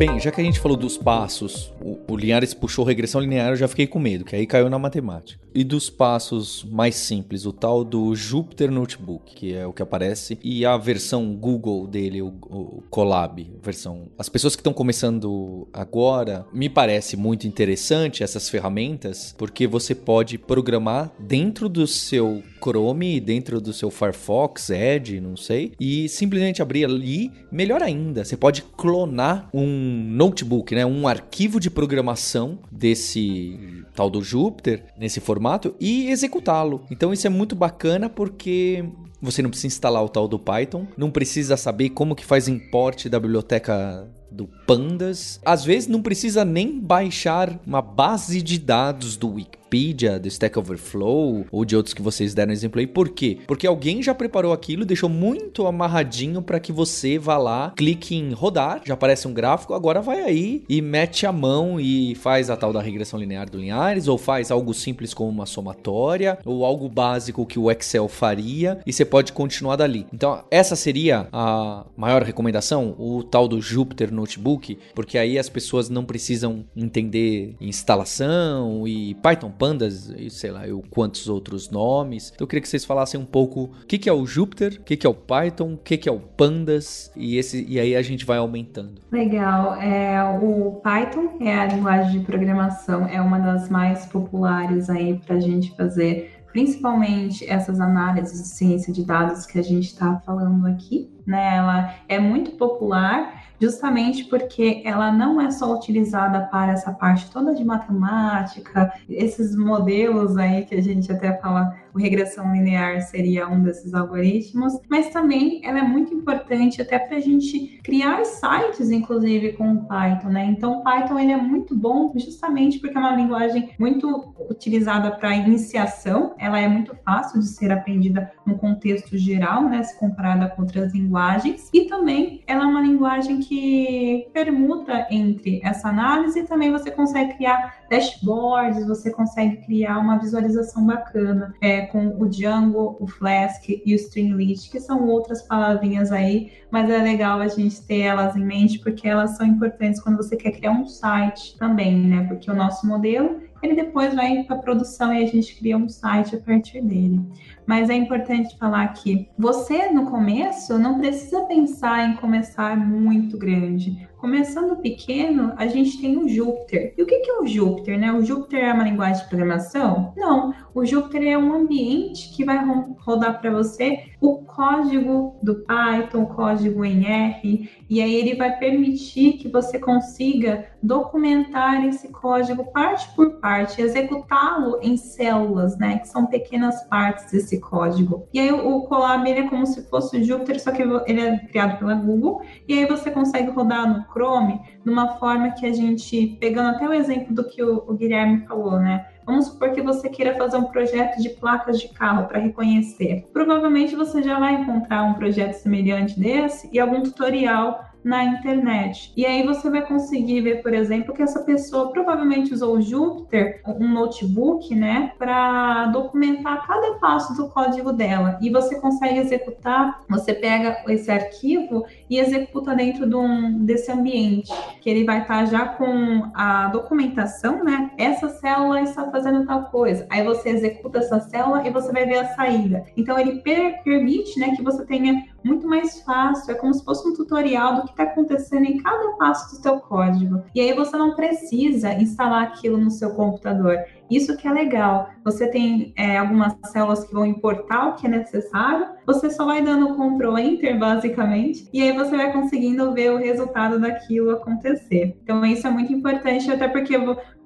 [0.00, 3.56] Bem, já que a gente falou dos passos, o, o Linhares puxou regressão linear, eu
[3.56, 5.40] já fiquei com medo, que aí caiu na matemática.
[5.52, 10.38] E dos passos mais simples, o tal do Jupyter Notebook, que é o que aparece,
[10.42, 14.08] e a versão Google dele, o, o Colab, versão.
[14.18, 20.38] As pessoas que estão começando agora, me parece muito interessante essas ferramentas, porque você pode
[20.38, 26.84] programar dentro do seu Chrome, dentro do seu Firefox, Edge, não sei, e simplesmente abrir
[26.84, 27.32] ali.
[27.50, 34.22] Melhor ainda, você pode clonar um notebook, né, um arquivo de programação desse tal do
[34.22, 36.84] Jupyter nesse formato e executá-lo.
[36.90, 38.84] Então isso é muito bacana porque
[39.20, 43.06] você não precisa instalar o tal do Python, não precisa saber como que faz import
[43.06, 45.40] da biblioteca do Pandas.
[45.44, 49.38] Às vezes não precisa nem baixar uma base de dados do
[49.70, 52.86] Wikipedia, do Stack Overflow ou de outros que vocês deram exemplo aí.
[52.86, 53.38] Por quê?
[53.46, 58.32] Porque alguém já preparou aquilo, deixou muito amarradinho para que você vá lá, clique em
[58.32, 62.56] rodar, já aparece um gráfico, agora vai aí e mete a mão e faz a
[62.56, 66.88] tal da regressão linear do Linhares ou faz algo simples como uma somatória ou algo
[66.88, 70.06] básico que o Excel faria e você pode continuar dali.
[70.12, 75.88] Então, essa seria a maior recomendação, o tal do Jupyter Notebook, porque aí as pessoas
[75.88, 82.32] não precisam entender instalação e Python Pandas e sei lá, eu quantos outros nomes.
[82.34, 84.84] Então eu queria que vocês falassem um pouco o que, que é o Jupyter, o
[84.84, 87.94] que, que é o Python, o que, que é o Pandas e esse e aí
[87.94, 89.02] a gente vai aumentando.
[89.12, 89.74] Legal.
[89.74, 95.36] É, o Python é a linguagem de programação, é uma das mais populares aí para
[95.36, 100.66] a gente fazer principalmente essas análises de ciência de dados que a gente está falando
[100.66, 101.56] aqui, né?
[101.56, 107.54] Ela é muito popular justamente porque ela não é só utilizada para essa parte toda
[107.54, 113.62] de matemática, esses modelos aí que a gente até fala, o regressão linear seria um
[113.62, 119.52] desses algoritmos, mas também ela é muito importante até para a gente criar sites, inclusive
[119.52, 120.46] com o Python, né?
[120.46, 125.34] Então, o Python ele é muito bom justamente porque é uma linguagem muito utilizada para
[125.36, 129.82] iniciação, ela é muito fácil de ser aprendida no contexto geral, né?
[129.82, 135.88] Se comparada com outras linguagens, e também ela é uma linguagem que permuta entre essa
[135.88, 142.08] análise e também você consegue criar dashboards, você consegue criar uma visualização bacana é, com
[142.18, 147.40] o Django, o Flask e o Streamlit, que são outras palavrinhas aí, mas é legal
[147.40, 150.86] a gente ter elas em mente porque elas são importantes quando você quer criar um
[150.86, 152.24] site também, né?
[152.26, 156.36] Porque o nosso modelo ele depois vai para produção e a gente cria um site
[156.36, 157.20] a partir dele.
[157.66, 164.08] Mas é importante falar que você, no começo, não precisa pensar em começar muito grande.
[164.20, 166.92] Começando pequeno, a gente tem o Jupyter.
[166.96, 168.12] E o que é o Jupyter, né?
[168.12, 170.12] O Jupyter é uma linguagem de programação?
[170.14, 172.58] Não, o Jupyter é um ambiente que vai
[172.98, 178.58] rodar para você o código do Python, o código em R, e aí ele vai
[178.58, 186.08] permitir que você consiga documentar esse código parte por parte, executá-lo em células, né, que
[186.08, 188.26] são pequenas partes desse código.
[188.32, 191.38] E aí o Colab ele é como se fosse o Jupyter, só que ele é
[191.38, 195.72] criado pela Google, e aí você consegue rodar no Chrome de uma forma que a
[195.72, 199.80] gente, pegando até o exemplo do que o, o Guilherme falou, né, Vamos supor que
[199.80, 203.28] você queira fazer um projeto de placas de carro para reconhecer.
[203.32, 209.12] Provavelmente você já vai encontrar um projeto semelhante desse e algum tutorial na internet.
[209.16, 213.60] E aí você vai conseguir ver, por exemplo, que essa pessoa provavelmente usou o Jupyter,
[213.66, 218.38] um notebook, né, para documentar cada passo do código dela.
[218.40, 224.52] E você consegue executar, você pega esse arquivo e executa dentro de um, desse ambiente,
[224.80, 227.90] que ele vai estar já com a documentação, né?
[227.98, 230.06] Essa célula está fazendo tal coisa.
[230.10, 232.84] Aí você executa essa célula e você vai ver a saída.
[232.96, 237.08] Então ele per permite, né, que você tenha muito mais fácil, é como se fosse
[237.08, 240.42] um tutorial do que está acontecendo em cada passo do seu código.
[240.54, 243.78] E aí você não precisa instalar aquilo no seu computador.
[244.10, 245.10] Isso que é legal.
[245.24, 249.62] Você tem é, algumas células que vão importar o que é necessário, você só vai
[249.62, 255.16] dando Ctrl Enter, basicamente, e aí você vai conseguindo ver o resultado daquilo acontecer.
[255.22, 256.96] Então, isso é muito importante, até porque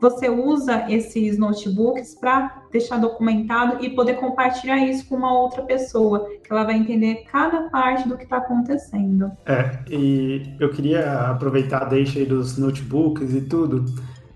[0.00, 6.28] você usa esses notebooks para deixar documentado e poder compartilhar isso com uma outra pessoa,
[6.42, 9.30] que ela vai entender cada parte do que está acontecendo.
[9.46, 13.84] É, e eu queria aproveitar a deixa aí dos notebooks e tudo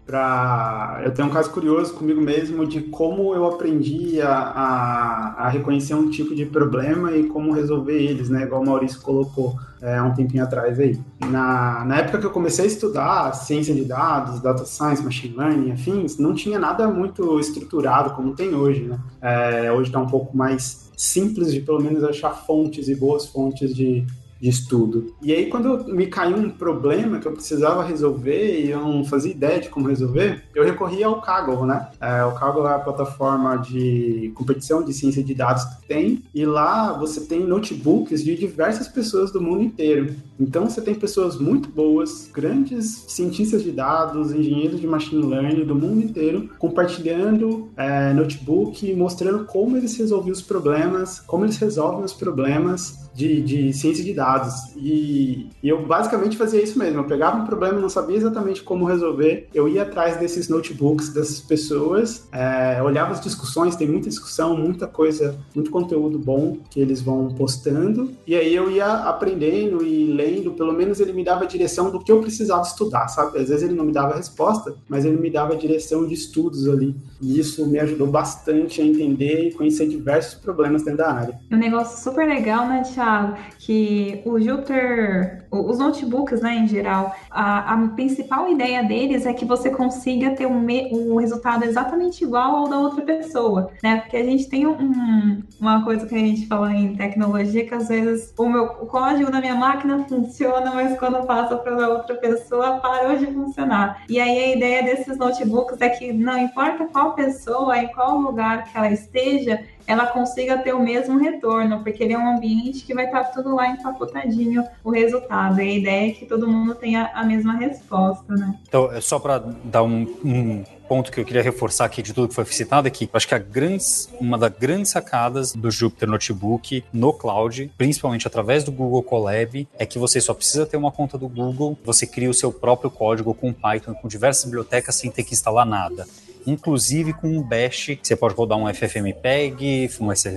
[0.09, 5.49] para eu tenho um caso curioso comigo mesmo de como eu aprendi a, a, a,
[5.51, 8.45] reconhecer um tipo de problema e como resolver eles, né?
[8.45, 10.99] Igual o Maurício colocou é, um tempinho atrás aí.
[11.31, 15.73] Na, na época que eu comecei a estudar ciência de dados, data science, machine learning,
[15.73, 18.99] afins, não tinha nada muito estruturado como tem hoje, né?
[19.21, 23.75] É, hoje está um pouco mais simples de pelo menos achar fontes e boas fontes
[23.75, 24.07] de,
[24.41, 25.15] de estudo.
[25.21, 29.33] E aí, quando me caiu um problema que eu precisava resolver e eu não fazia
[29.33, 31.89] ideia de como resolver, eu recorri ao Kaggle, né?
[32.01, 36.45] É, o Kaggle é a plataforma de competição de ciência de dados que tem, e
[36.45, 40.15] lá você tem notebooks de diversas pessoas do mundo inteiro.
[40.39, 45.75] Então, você tem pessoas muito boas, grandes cientistas de dados, engenheiros de machine learning do
[45.75, 52.13] mundo inteiro, compartilhando é, notebook, mostrando como eles resolviam os problemas, como eles resolvem os
[52.13, 54.28] problemas de, de ciência de dados.
[54.77, 57.01] E, e, eu basicamente fazia isso mesmo.
[57.01, 59.49] Eu pegava um problema, não sabia exatamente como resolver.
[59.55, 64.87] Eu ia atrás desses notebooks dessas pessoas, é, olhava as discussões, tem muita discussão, muita
[64.87, 68.11] coisa, muito conteúdo bom que eles vão postando.
[68.27, 72.01] E aí eu ia aprendendo e lendo, pelo menos ele me dava a direção do
[72.01, 73.39] que eu precisava estudar, sabe?
[73.39, 76.15] Às vezes ele não me dava a resposta, mas ele me dava a direção de
[76.15, 76.95] estudos ali.
[77.21, 81.39] E isso me ajudou bastante a entender e conhecer diversos problemas dentro da área.
[81.51, 83.37] Um negócio super legal, né, Thiago?
[83.69, 89.45] Que o Jupyter, os notebooks, né, em geral, a, a principal ideia deles é que
[89.45, 94.01] você consiga ter um, me, um resultado exatamente igual ao da outra pessoa, né?
[94.01, 97.89] Porque a gente tem um, uma coisa que a gente fala em tecnologia que às
[97.89, 102.79] vezes o meu o código da minha máquina funciona, mas quando passa para outra pessoa
[102.79, 104.03] parou de funcionar.
[104.09, 108.65] E aí a ideia desses notebooks é que não importa qual pessoa, em qual lugar
[108.65, 112.93] que ela esteja, ela consiga ter o mesmo retorno, porque ele é um ambiente que
[112.93, 115.63] vai estar tudo lá empacotadinho o resultado.
[115.63, 118.55] E a ideia é que todo mundo tenha a mesma resposta, né?
[118.69, 122.29] Então, é só para dar um, um ponto que eu queria reforçar aqui de tudo
[122.29, 126.85] que foi citado aqui, acho que a grandes, uma das grandes sacadas do Jupyter Notebook
[126.93, 131.17] no cloud, principalmente através do Google Colab, é que você só precisa ter uma conta
[131.17, 135.25] do Google, você cria o seu próprio código com Python, com diversas bibliotecas sem ter
[135.25, 136.07] que instalar nada
[136.47, 139.89] inclusive com um bash, você pode rodar um FFmpeg,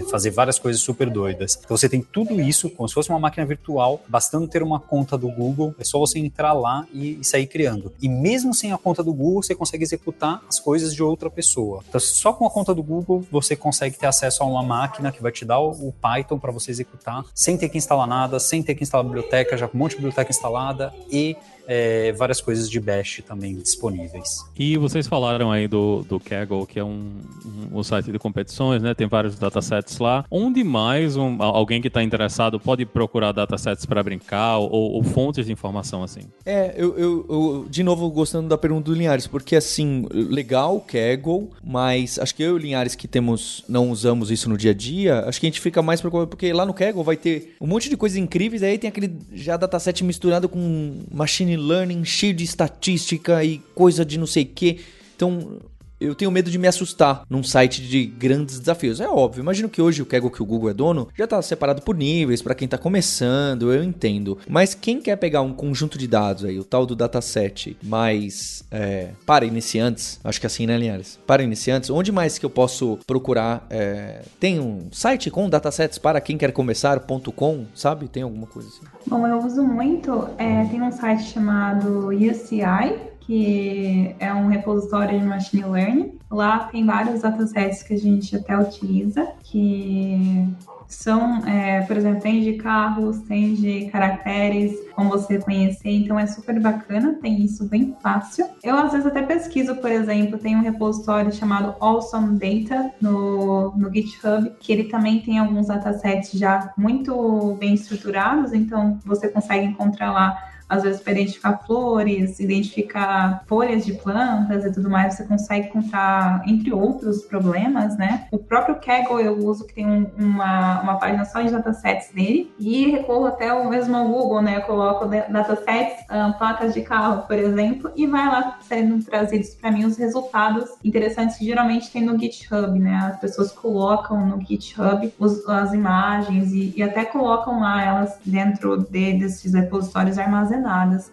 [0.09, 1.59] fazer várias coisas super doidas.
[1.63, 5.17] Então você tem tudo isso como se fosse uma máquina virtual, bastando ter uma conta
[5.17, 7.93] do Google, é só você entrar lá e, sair criando.
[8.01, 11.83] E mesmo sem a conta do Google, você consegue executar as coisas de outra pessoa.
[11.87, 15.21] Então só com a conta do Google você consegue ter acesso a uma máquina que
[15.21, 18.61] vai te dar o, o Python para você executar, sem ter que instalar nada, sem
[18.61, 21.35] ter que instalar biblioteca, já com um monte de biblioteca instalada e
[21.67, 24.27] é, várias coisas de Bash também disponíveis.
[24.57, 28.81] E vocês falaram aí do, do Kaggle, que é um, um, um site de competições,
[28.81, 28.93] né?
[28.93, 30.25] Tem vários datasets lá.
[30.29, 35.45] Onde mais um, alguém que está interessado pode procurar datasets para brincar ou, ou, fontes
[35.45, 36.21] de informação assim?
[36.45, 40.81] É, eu, eu, eu, de novo gostando da pergunta do Linhares, porque assim, legal o
[40.81, 44.71] Kaggle, mas acho que eu e o Linhares que temos, não usamos isso no dia
[44.71, 47.55] a dia, acho que a gente fica mais preocupado, porque lá no Kaggle vai ter
[47.59, 52.05] um monte de coisas incríveis, aí tem aquele já dataset misturado com machine machine learning
[52.05, 54.79] cheio de estatística e coisa de não sei o que.
[55.15, 55.59] Então,
[56.01, 58.99] eu tenho medo de me assustar num site de grandes desafios.
[58.99, 61.83] É óbvio, imagino que hoje o Kaggle que o Google é dono já está separado
[61.83, 64.37] por níveis para quem está começando, eu entendo.
[64.49, 69.09] Mas quem quer pegar um conjunto de dados aí, o tal do dataset, mais é,
[69.25, 71.19] para iniciantes, acho que é assim, né, Linhares?
[71.27, 73.67] Para iniciantes, onde mais que eu posso procurar?
[73.69, 78.07] É, tem um site com datasets para quem quer começar.com, sabe?
[78.07, 78.81] Tem alguma coisa assim?
[79.05, 85.25] Bom, eu uso muito, é, tem um site chamado UCI, que é um repositório de
[85.25, 86.19] machine learning.
[86.29, 90.47] Lá tem vários datasets que a gente até utiliza, que
[90.91, 96.27] são, é, por exemplo, tem de carros, tem de caracteres, como você conhecer, então é
[96.27, 98.45] super bacana, tem isso bem fácil.
[98.61, 103.91] Eu às vezes até pesquiso, por exemplo, tem um repositório chamado Awesome Data no, no
[103.91, 110.11] GitHub, que ele também tem alguns datasets já muito bem estruturados, então você consegue encontrar
[110.11, 115.67] lá às vezes para identificar flores, identificar folhas de plantas e tudo mais, você consegue
[115.67, 118.27] encontrar, entre outros problemas, né?
[118.31, 122.53] O próprio Kaggle eu uso, que tem um, uma, uma página só de datasets dele,
[122.57, 124.57] e recorro até o mesmo ao Google, né?
[124.57, 129.71] Eu coloco datasets, um, placas de carro, por exemplo, e vai lá sendo trazidos para
[129.71, 133.11] mim os resultados interessantes que geralmente tem no GitHub, né?
[133.11, 138.77] As pessoas colocam no GitHub os, as imagens e, e, até colocam lá elas dentro
[138.77, 140.60] de, desses repositórios armazenados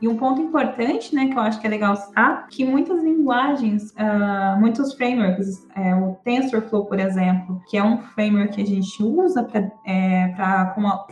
[0.00, 3.92] e um ponto importante, né, que eu acho que é legal citar, que muitas linguagens,
[3.92, 9.02] uh, muitos frameworks, é, o TensorFlow, por exemplo, que é um framework que a gente
[9.02, 10.34] usa para é,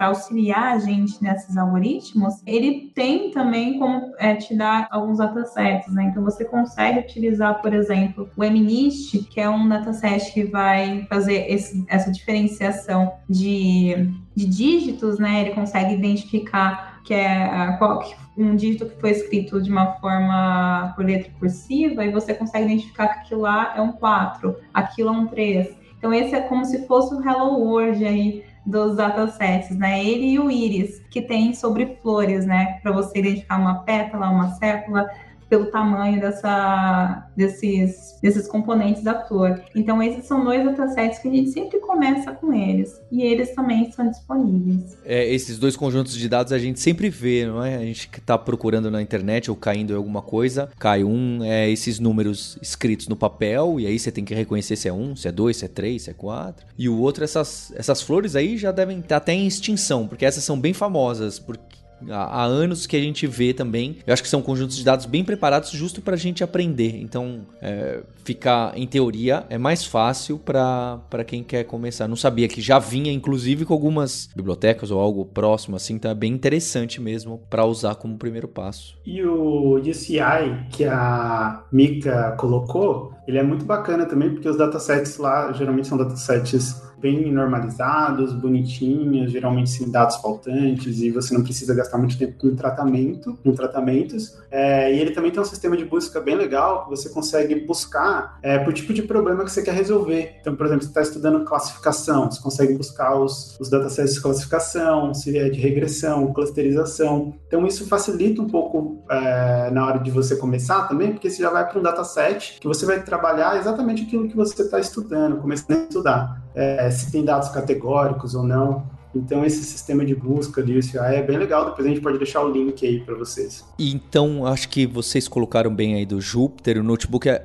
[0.00, 6.04] auxiliar a gente nesses algoritmos, ele tem também como é, te dar alguns datasets, né?
[6.04, 11.50] Então você consegue utilizar, por exemplo, o MNIST, que é um dataset que vai fazer
[11.50, 15.42] esse, essa diferenciação de, de dígitos, né?
[15.42, 18.02] Ele consegue identificar que é qual,
[18.36, 23.08] um dígito que foi escrito de uma forma por letra cursiva, e você consegue identificar
[23.08, 25.74] que aquilo lá é um 4, aquilo é um 3.
[25.96, 30.04] Então, esse é como se fosse o Hello World aí dos datasets, né?
[30.04, 32.80] Ele e o íris, que tem sobre flores, né?
[32.82, 35.08] Para você identificar uma pétala, uma sépula,
[35.48, 39.62] pelo tamanho dessa, desses, desses componentes da flor.
[39.74, 43.00] Então, esses são dois datasets que a gente sempre começa com eles.
[43.10, 44.98] E eles também estão disponíveis.
[45.04, 47.76] É, esses dois conjuntos de dados a gente sempre vê, não é?
[47.76, 51.70] A gente que está procurando na internet ou caindo em alguma coisa, cai um, é
[51.70, 55.28] esses números escritos no papel, e aí você tem que reconhecer se é um, se
[55.28, 56.66] é dois, se é três, se é quatro.
[56.76, 60.44] E o outro, essas, essas flores aí já devem estar até em extinção, porque essas
[60.44, 61.75] são bem famosas, porque
[62.10, 63.98] há anos que a gente vê também.
[64.06, 66.96] Eu acho que são conjuntos de dados bem preparados justo para a gente aprender.
[67.00, 72.08] Então, é, ficar em teoria é mais fácil para quem quer começar.
[72.08, 75.94] Não sabia que já vinha, inclusive, com algumas bibliotecas ou algo próximo assim.
[75.94, 78.96] Então, é bem interessante mesmo para usar como primeiro passo.
[79.04, 85.18] E o UCI que a Mika colocou, ele é muito bacana também, porque os datasets
[85.18, 91.74] lá geralmente são datasets bem normalizados, bonitinhos, geralmente sem dados faltantes, e você não precisa
[91.74, 94.36] gastar muito tempo com tratamento, com tratamentos.
[94.50, 98.38] É, e ele também tem um sistema de busca bem legal, que você consegue buscar
[98.42, 100.36] é, por tipo de problema que você quer resolver.
[100.40, 105.12] Então, por exemplo, você está estudando classificação, você consegue buscar os, os datasets de classificação,
[105.12, 107.34] se é de regressão, clusterização.
[107.46, 111.50] Então, isso facilita um pouco é, na hora de você começar também, porque você já
[111.50, 115.78] vai para um dataset que você vai trabalhar exatamente aquilo que você está estudando, começando
[115.78, 116.45] a estudar.
[116.56, 118.96] É, se tem dados categóricos ou não.
[119.14, 121.66] Então, esse sistema de busca ali, é bem legal.
[121.66, 123.64] Depois a gente pode deixar o link aí para vocês.
[123.78, 126.78] Então, acho que vocês colocaram bem aí do Jupyter.
[126.78, 127.42] O notebook, é,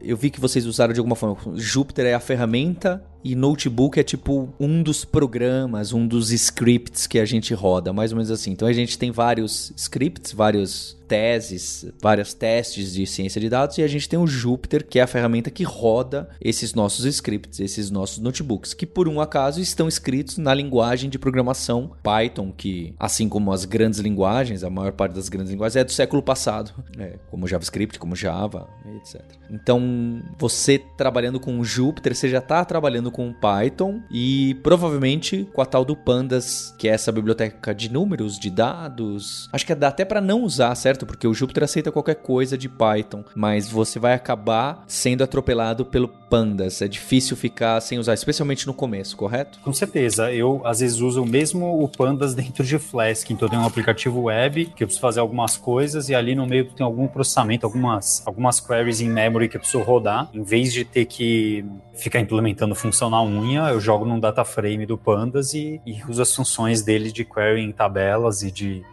[0.00, 1.36] eu vi que vocês usaram de alguma forma.
[1.56, 7.18] Jupyter é a ferramenta e notebook é tipo um dos programas, um dos scripts que
[7.18, 8.52] a gente roda, mais ou menos assim.
[8.52, 13.82] Então a gente tem vários scripts, vários teses, vários testes de ciência de dados e
[13.82, 17.90] a gente tem o Jupyter, que é a ferramenta que roda esses nossos scripts, esses
[17.90, 23.28] nossos notebooks, que por um acaso estão escritos na linguagem de programação Python, que assim
[23.28, 27.18] como as grandes linguagens, a maior parte das grandes linguagens é do século passado, é,
[27.30, 29.22] como JavaScript, como Java, etc.
[29.50, 35.62] Então, você trabalhando com o Jupyter, você já está trabalhando com Python e provavelmente com
[35.62, 39.48] a tal do Pandas, que é essa biblioteca de números, de dados.
[39.50, 41.06] Acho que dá até para não usar, certo?
[41.06, 46.08] Porque o Jupyter aceita qualquer coisa de Python, mas você vai acabar sendo atropelado pelo
[46.08, 46.82] Pandas.
[46.82, 49.60] É difícil ficar sem usar, especialmente no começo, correto?
[49.60, 50.30] Com certeza.
[50.30, 53.30] Eu às vezes uso mesmo o Pandas dentro de Flask.
[53.30, 56.70] Então tem um aplicativo web que eu preciso fazer algumas coisas e ali no meio
[56.70, 60.28] tem algum processamento, algumas, algumas queries em memory que eu preciso rodar.
[60.34, 64.86] Em vez de ter que ficar implementando função na unha, eu jogo num data frame
[64.86, 68.84] do Pandas e, e uso as funções dele de query em tabelas e de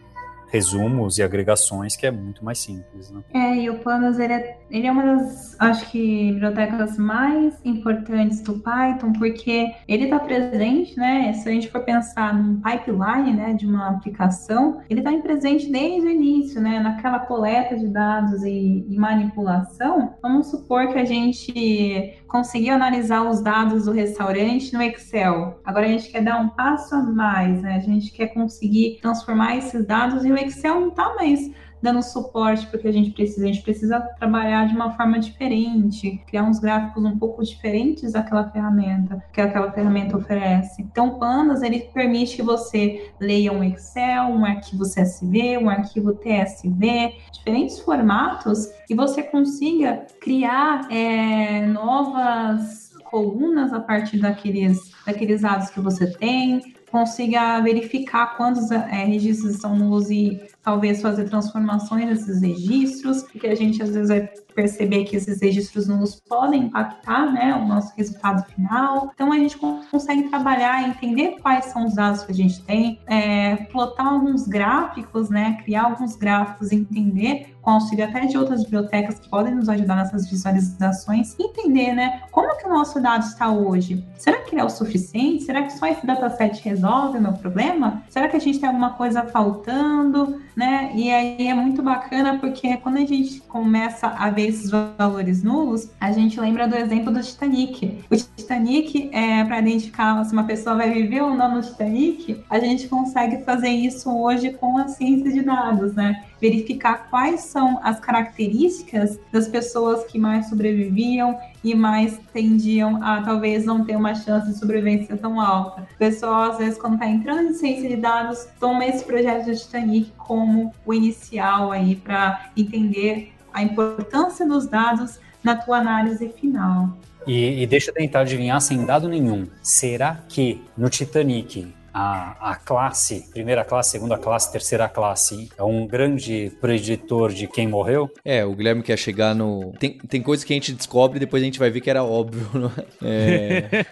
[0.53, 3.23] resumos e agregações que é muito mais simples, né?
[3.33, 8.39] É, e o Pandas, ele é, ele é uma das, acho que, bibliotecas mais importantes
[8.41, 13.53] do Python, porque ele está presente, né, se a gente for pensar num pipeline, né,
[13.53, 18.85] de uma aplicação, ele está presente desde o início, né, naquela coleta de dados e,
[18.87, 20.13] e manipulação.
[20.21, 25.61] Vamos supor que a gente conseguiu analisar os dados do restaurante no Excel.
[25.63, 27.75] Agora a gente quer dar um passo a mais, né?
[27.75, 31.51] A gente quer conseguir transformar esses dados e o Excel não está mais
[31.83, 33.43] dando suporte para o que a gente precisa.
[33.43, 38.49] A gente precisa trabalhar de uma forma diferente, criar uns gráficos um pouco diferentes daquela
[38.49, 40.81] ferramenta que aquela ferramenta oferece.
[40.81, 46.13] Então, o Pandas ele permite que você leia um Excel, um arquivo CSV, um arquivo
[46.13, 55.69] TSV, diferentes formatos, e você consiga criar é, novas colunas a partir daqueles, daqueles dados
[55.69, 62.41] que você tem, consiga verificar quantos é, registros estão nulos e talvez fazer transformações nesses
[62.41, 67.55] registros, porque a gente às vezes vai perceber que esses registros nulos podem impactar né,
[67.55, 69.11] o nosso resultado final.
[69.13, 73.55] Então a gente consegue trabalhar, entender quais são os dados que a gente tem, é,
[73.71, 79.29] plotar alguns gráficos, né, criar alguns gráficos, entender com auxílio até de outras bibliotecas que
[79.29, 84.05] podem nos ajudar nessas visualizações, entender, né, como que o nosso dado está hoje.
[84.17, 85.43] Será que ele é o suficiente?
[85.43, 88.03] Será que só esse dataset resolve o meu problema?
[88.09, 90.41] Será que a gente tem alguma coisa faltando?
[90.55, 90.91] Né?
[90.95, 95.89] E aí é muito bacana porque quando a gente começa a ver esses valores nulos,
[95.99, 98.03] a gente lembra do exemplo do Titanic.
[98.09, 102.59] O Titanic, é, para identificar se uma pessoa vai viver ou não no Titanic, a
[102.59, 106.23] gente consegue fazer isso hoje com a ciência de dados, né?
[106.43, 113.63] Verificar quais são as características das pessoas que mais sobreviviam e mais tendiam a talvez
[113.63, 115.87] não ter uma chance de sobrevivência tão alta.
[115.95, 119.55] O pessoal, às vezes, quando está entrando em ciência de dados, toma esse projeto do
[119.55, 126.97] Titanic como o inicial aí para entender a importância dos dados na tua análise final.
[127.25, 129.47] E, e deixa eu tentar adivinhar sem dado nenhum.
[129.61, 135.85] Será que no Titanic a, a classe, primeira classe, segunda classe, terceira classe, é um
[135.85, 138.09] grande preditor de quem morreu?
[138.25, 139.71] É, o Guilherme quer chegar no.
[139.79, 142.03] Tem, tem coisas que a gente descobre e depois a gente vai ver que era
[142.03, 143.67] óbvio, não é?
[143.71, 143.85] é...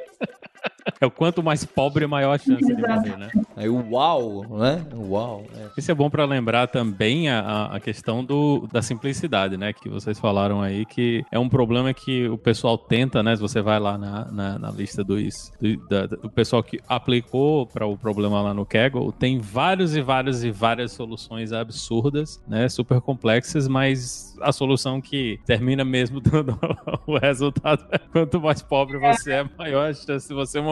[1.00, 3.30] É o quanto mais pobre, maior a chance de morrer, né?
[3.56, 4.84] Aí o uau, né?
[4.94, 5.44] Uau.
[5.54, 5.68] É.
[5.76, 9.72] Isso é bom para lembrar também a, a questão do, da simplicidade, né?
[9.72, 13.36] Que vocês falaram aí, que é um problema que o pessoal tenta, né?
[13.36, 17.66] Se você vai lá na, na, na lista dos, do, da, do pessoal que aplicou
[17.66, 22.68] para o problema lá no Kaggle, tem vários e vários e várias soluções absurdas, né?
[22.68, 26.58] Super complexas, mas a solução que termina mesmo dando
[27.06, 30.71] o resultado é quanto mais pobre você é, maior a chance de você morrer.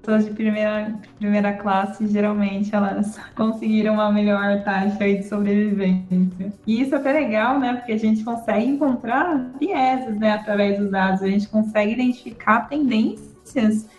[0.00, 6.52] Pessoas de primeira, primeira classe, geralmente, elas conseguiram uma melhor taxa de sobrevivência.
[6.66, 7.74] E isso é até legal, né?
[7.74, 10.32] Porque a gente consegue encontrar vieses, né?
[10.32, 11.22] Através dos dados.
[11.22, 13.28] A gente consegue identificar tendências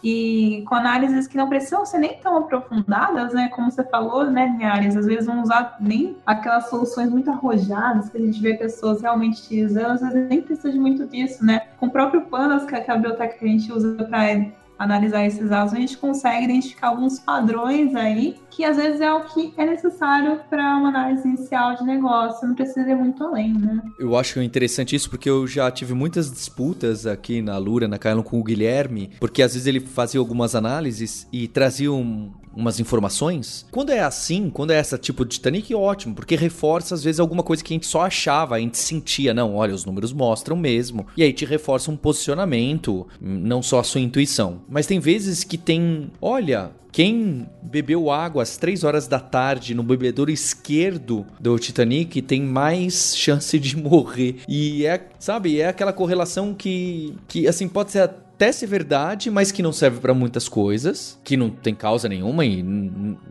[0.04, 3.50] e com análises que não precisam ser nem tão aprofundadas, né?
[3.50, 4.96] Como você falou, né, Linhares?
[4.96, 9.42] Às vezes vão usar nem aquelas soluções muito arrojadas que a gente vê pessoas realmente
[9.42, 11.62] utilizando, às vezes nem precisa de muito disso, né?
[11.80, 14.32] Com o próprio Pandas, que é a biblioteca que a gente usa para
[14.80, 19.26] analisar esses dados, a gente consegue identificar alguns padrões aí, que às vezes é o
[19.26, 23.82] que é necessário para uma análise inicial de negócio, não precisa ir muito além, né?
[24.00, 28.24] Eu acho interessante isso porque eu já tive muitas disputas aqui na Lura, na Kailon
[28.24, 33.66] com o Guilherme, porque às vezes ele fazia algumas análises e trazia um, umas informações.
[33.72, 37.44] Quando é assim, quando é essa tipo de Titanic, ótimo, porque reforça às vezes alguma
[37.44, 41.08] coisa que a gente só achava, a gente sentia, não, olha, os números mostram mesmo.
[41.16, 44.62] E aí te reforça um posicionamento, não só a sua intuição.
[44.68, 49.84] Mas tem vezes que tem, olha, quem bebeu água às 3 horas da tarde no
[49.84, 54.38] bebedouro esquerdo do Titanic tem mais chance de morrer.
[54.48, 58.10] E é, sabe, é aquela correlação que, que assim, pode ser
[58.40, 62.60] até verdade, mas que não serve para muitas coisas, que não tem causa nenhuma e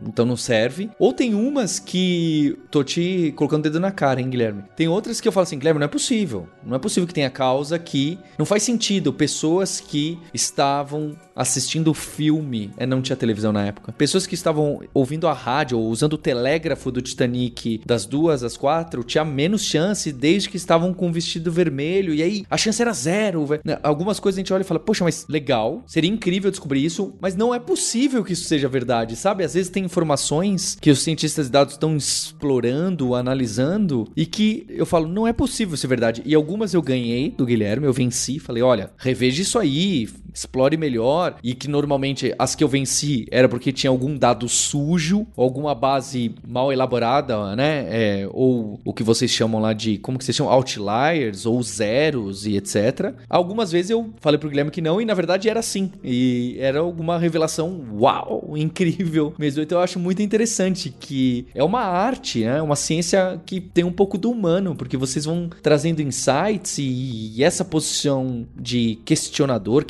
[0.07, 0.91] então não serve.
[0.99, 4.65] Ou tem umas que tô te colocando o dedo na cara, hein, Guilherme?
[4.77, 6.47] Tem outras que eu falo assim, Guilherme, não é possível.
[6.65, 9.13] Não é possível que tenha causa que não faz sentido.
[9.13, 13.93] Pessoas que estavam assistindo filme, é não tinha televisão na época.
[13.93, 18.57] Pessoas que estavam ouvindo a rádio ou usando o telégrafo do Titanic das duas às
[18.57, 22.13] quatro, tinha menos chance desde que estavam com o vestido vermelho.
[22.13, 23.47] E aí a chance era zero.
[23.83, 27.15] Algumas coisas a gente olha e fala, poxa, poxa, mas legal, seria incrível descobrir isso,
[27.21, 29.45] mas não é possível que isso seja verdade, sabe?
[29.45, 34.87] Às vezes tem informações que os cientistas de dados estão explorando, analisando, e que eu
[34.87, 36.23] falo, não é possível ser verdade.
[36.25, 40.09] E algumas eu ganhei do Guilherme, eu venci, falei, olha, reveja isso aí,
[40.39, 41.37] explore melhor.
[41.43, 46.35] E que normalmente as que eu venci era porque tinha algum dado sujo, alguma base
[46.47, 47.87] mal elaborada, né?
[47.89, 50.53] É, ou o que vocês chamam lá de, como que vocês chamam?
[50.53, 53.15] Outliers, ou zeros e etc.
[53.29, 55.91] Algumas vezes eu falei pro Guilherme que não, e na verdade era assim.
[56.03, 59.63] E era alguma revelação, uau, incrível mesmo.
[59.63, 62.63] Então eu acho muito interessante que é uma arte, né?
[62.63, 67.45] Uma ciência que tem um pouco do humano, porque vocês vão trazendo insights e, e
[67.45, 69.85] essa posição de questionador,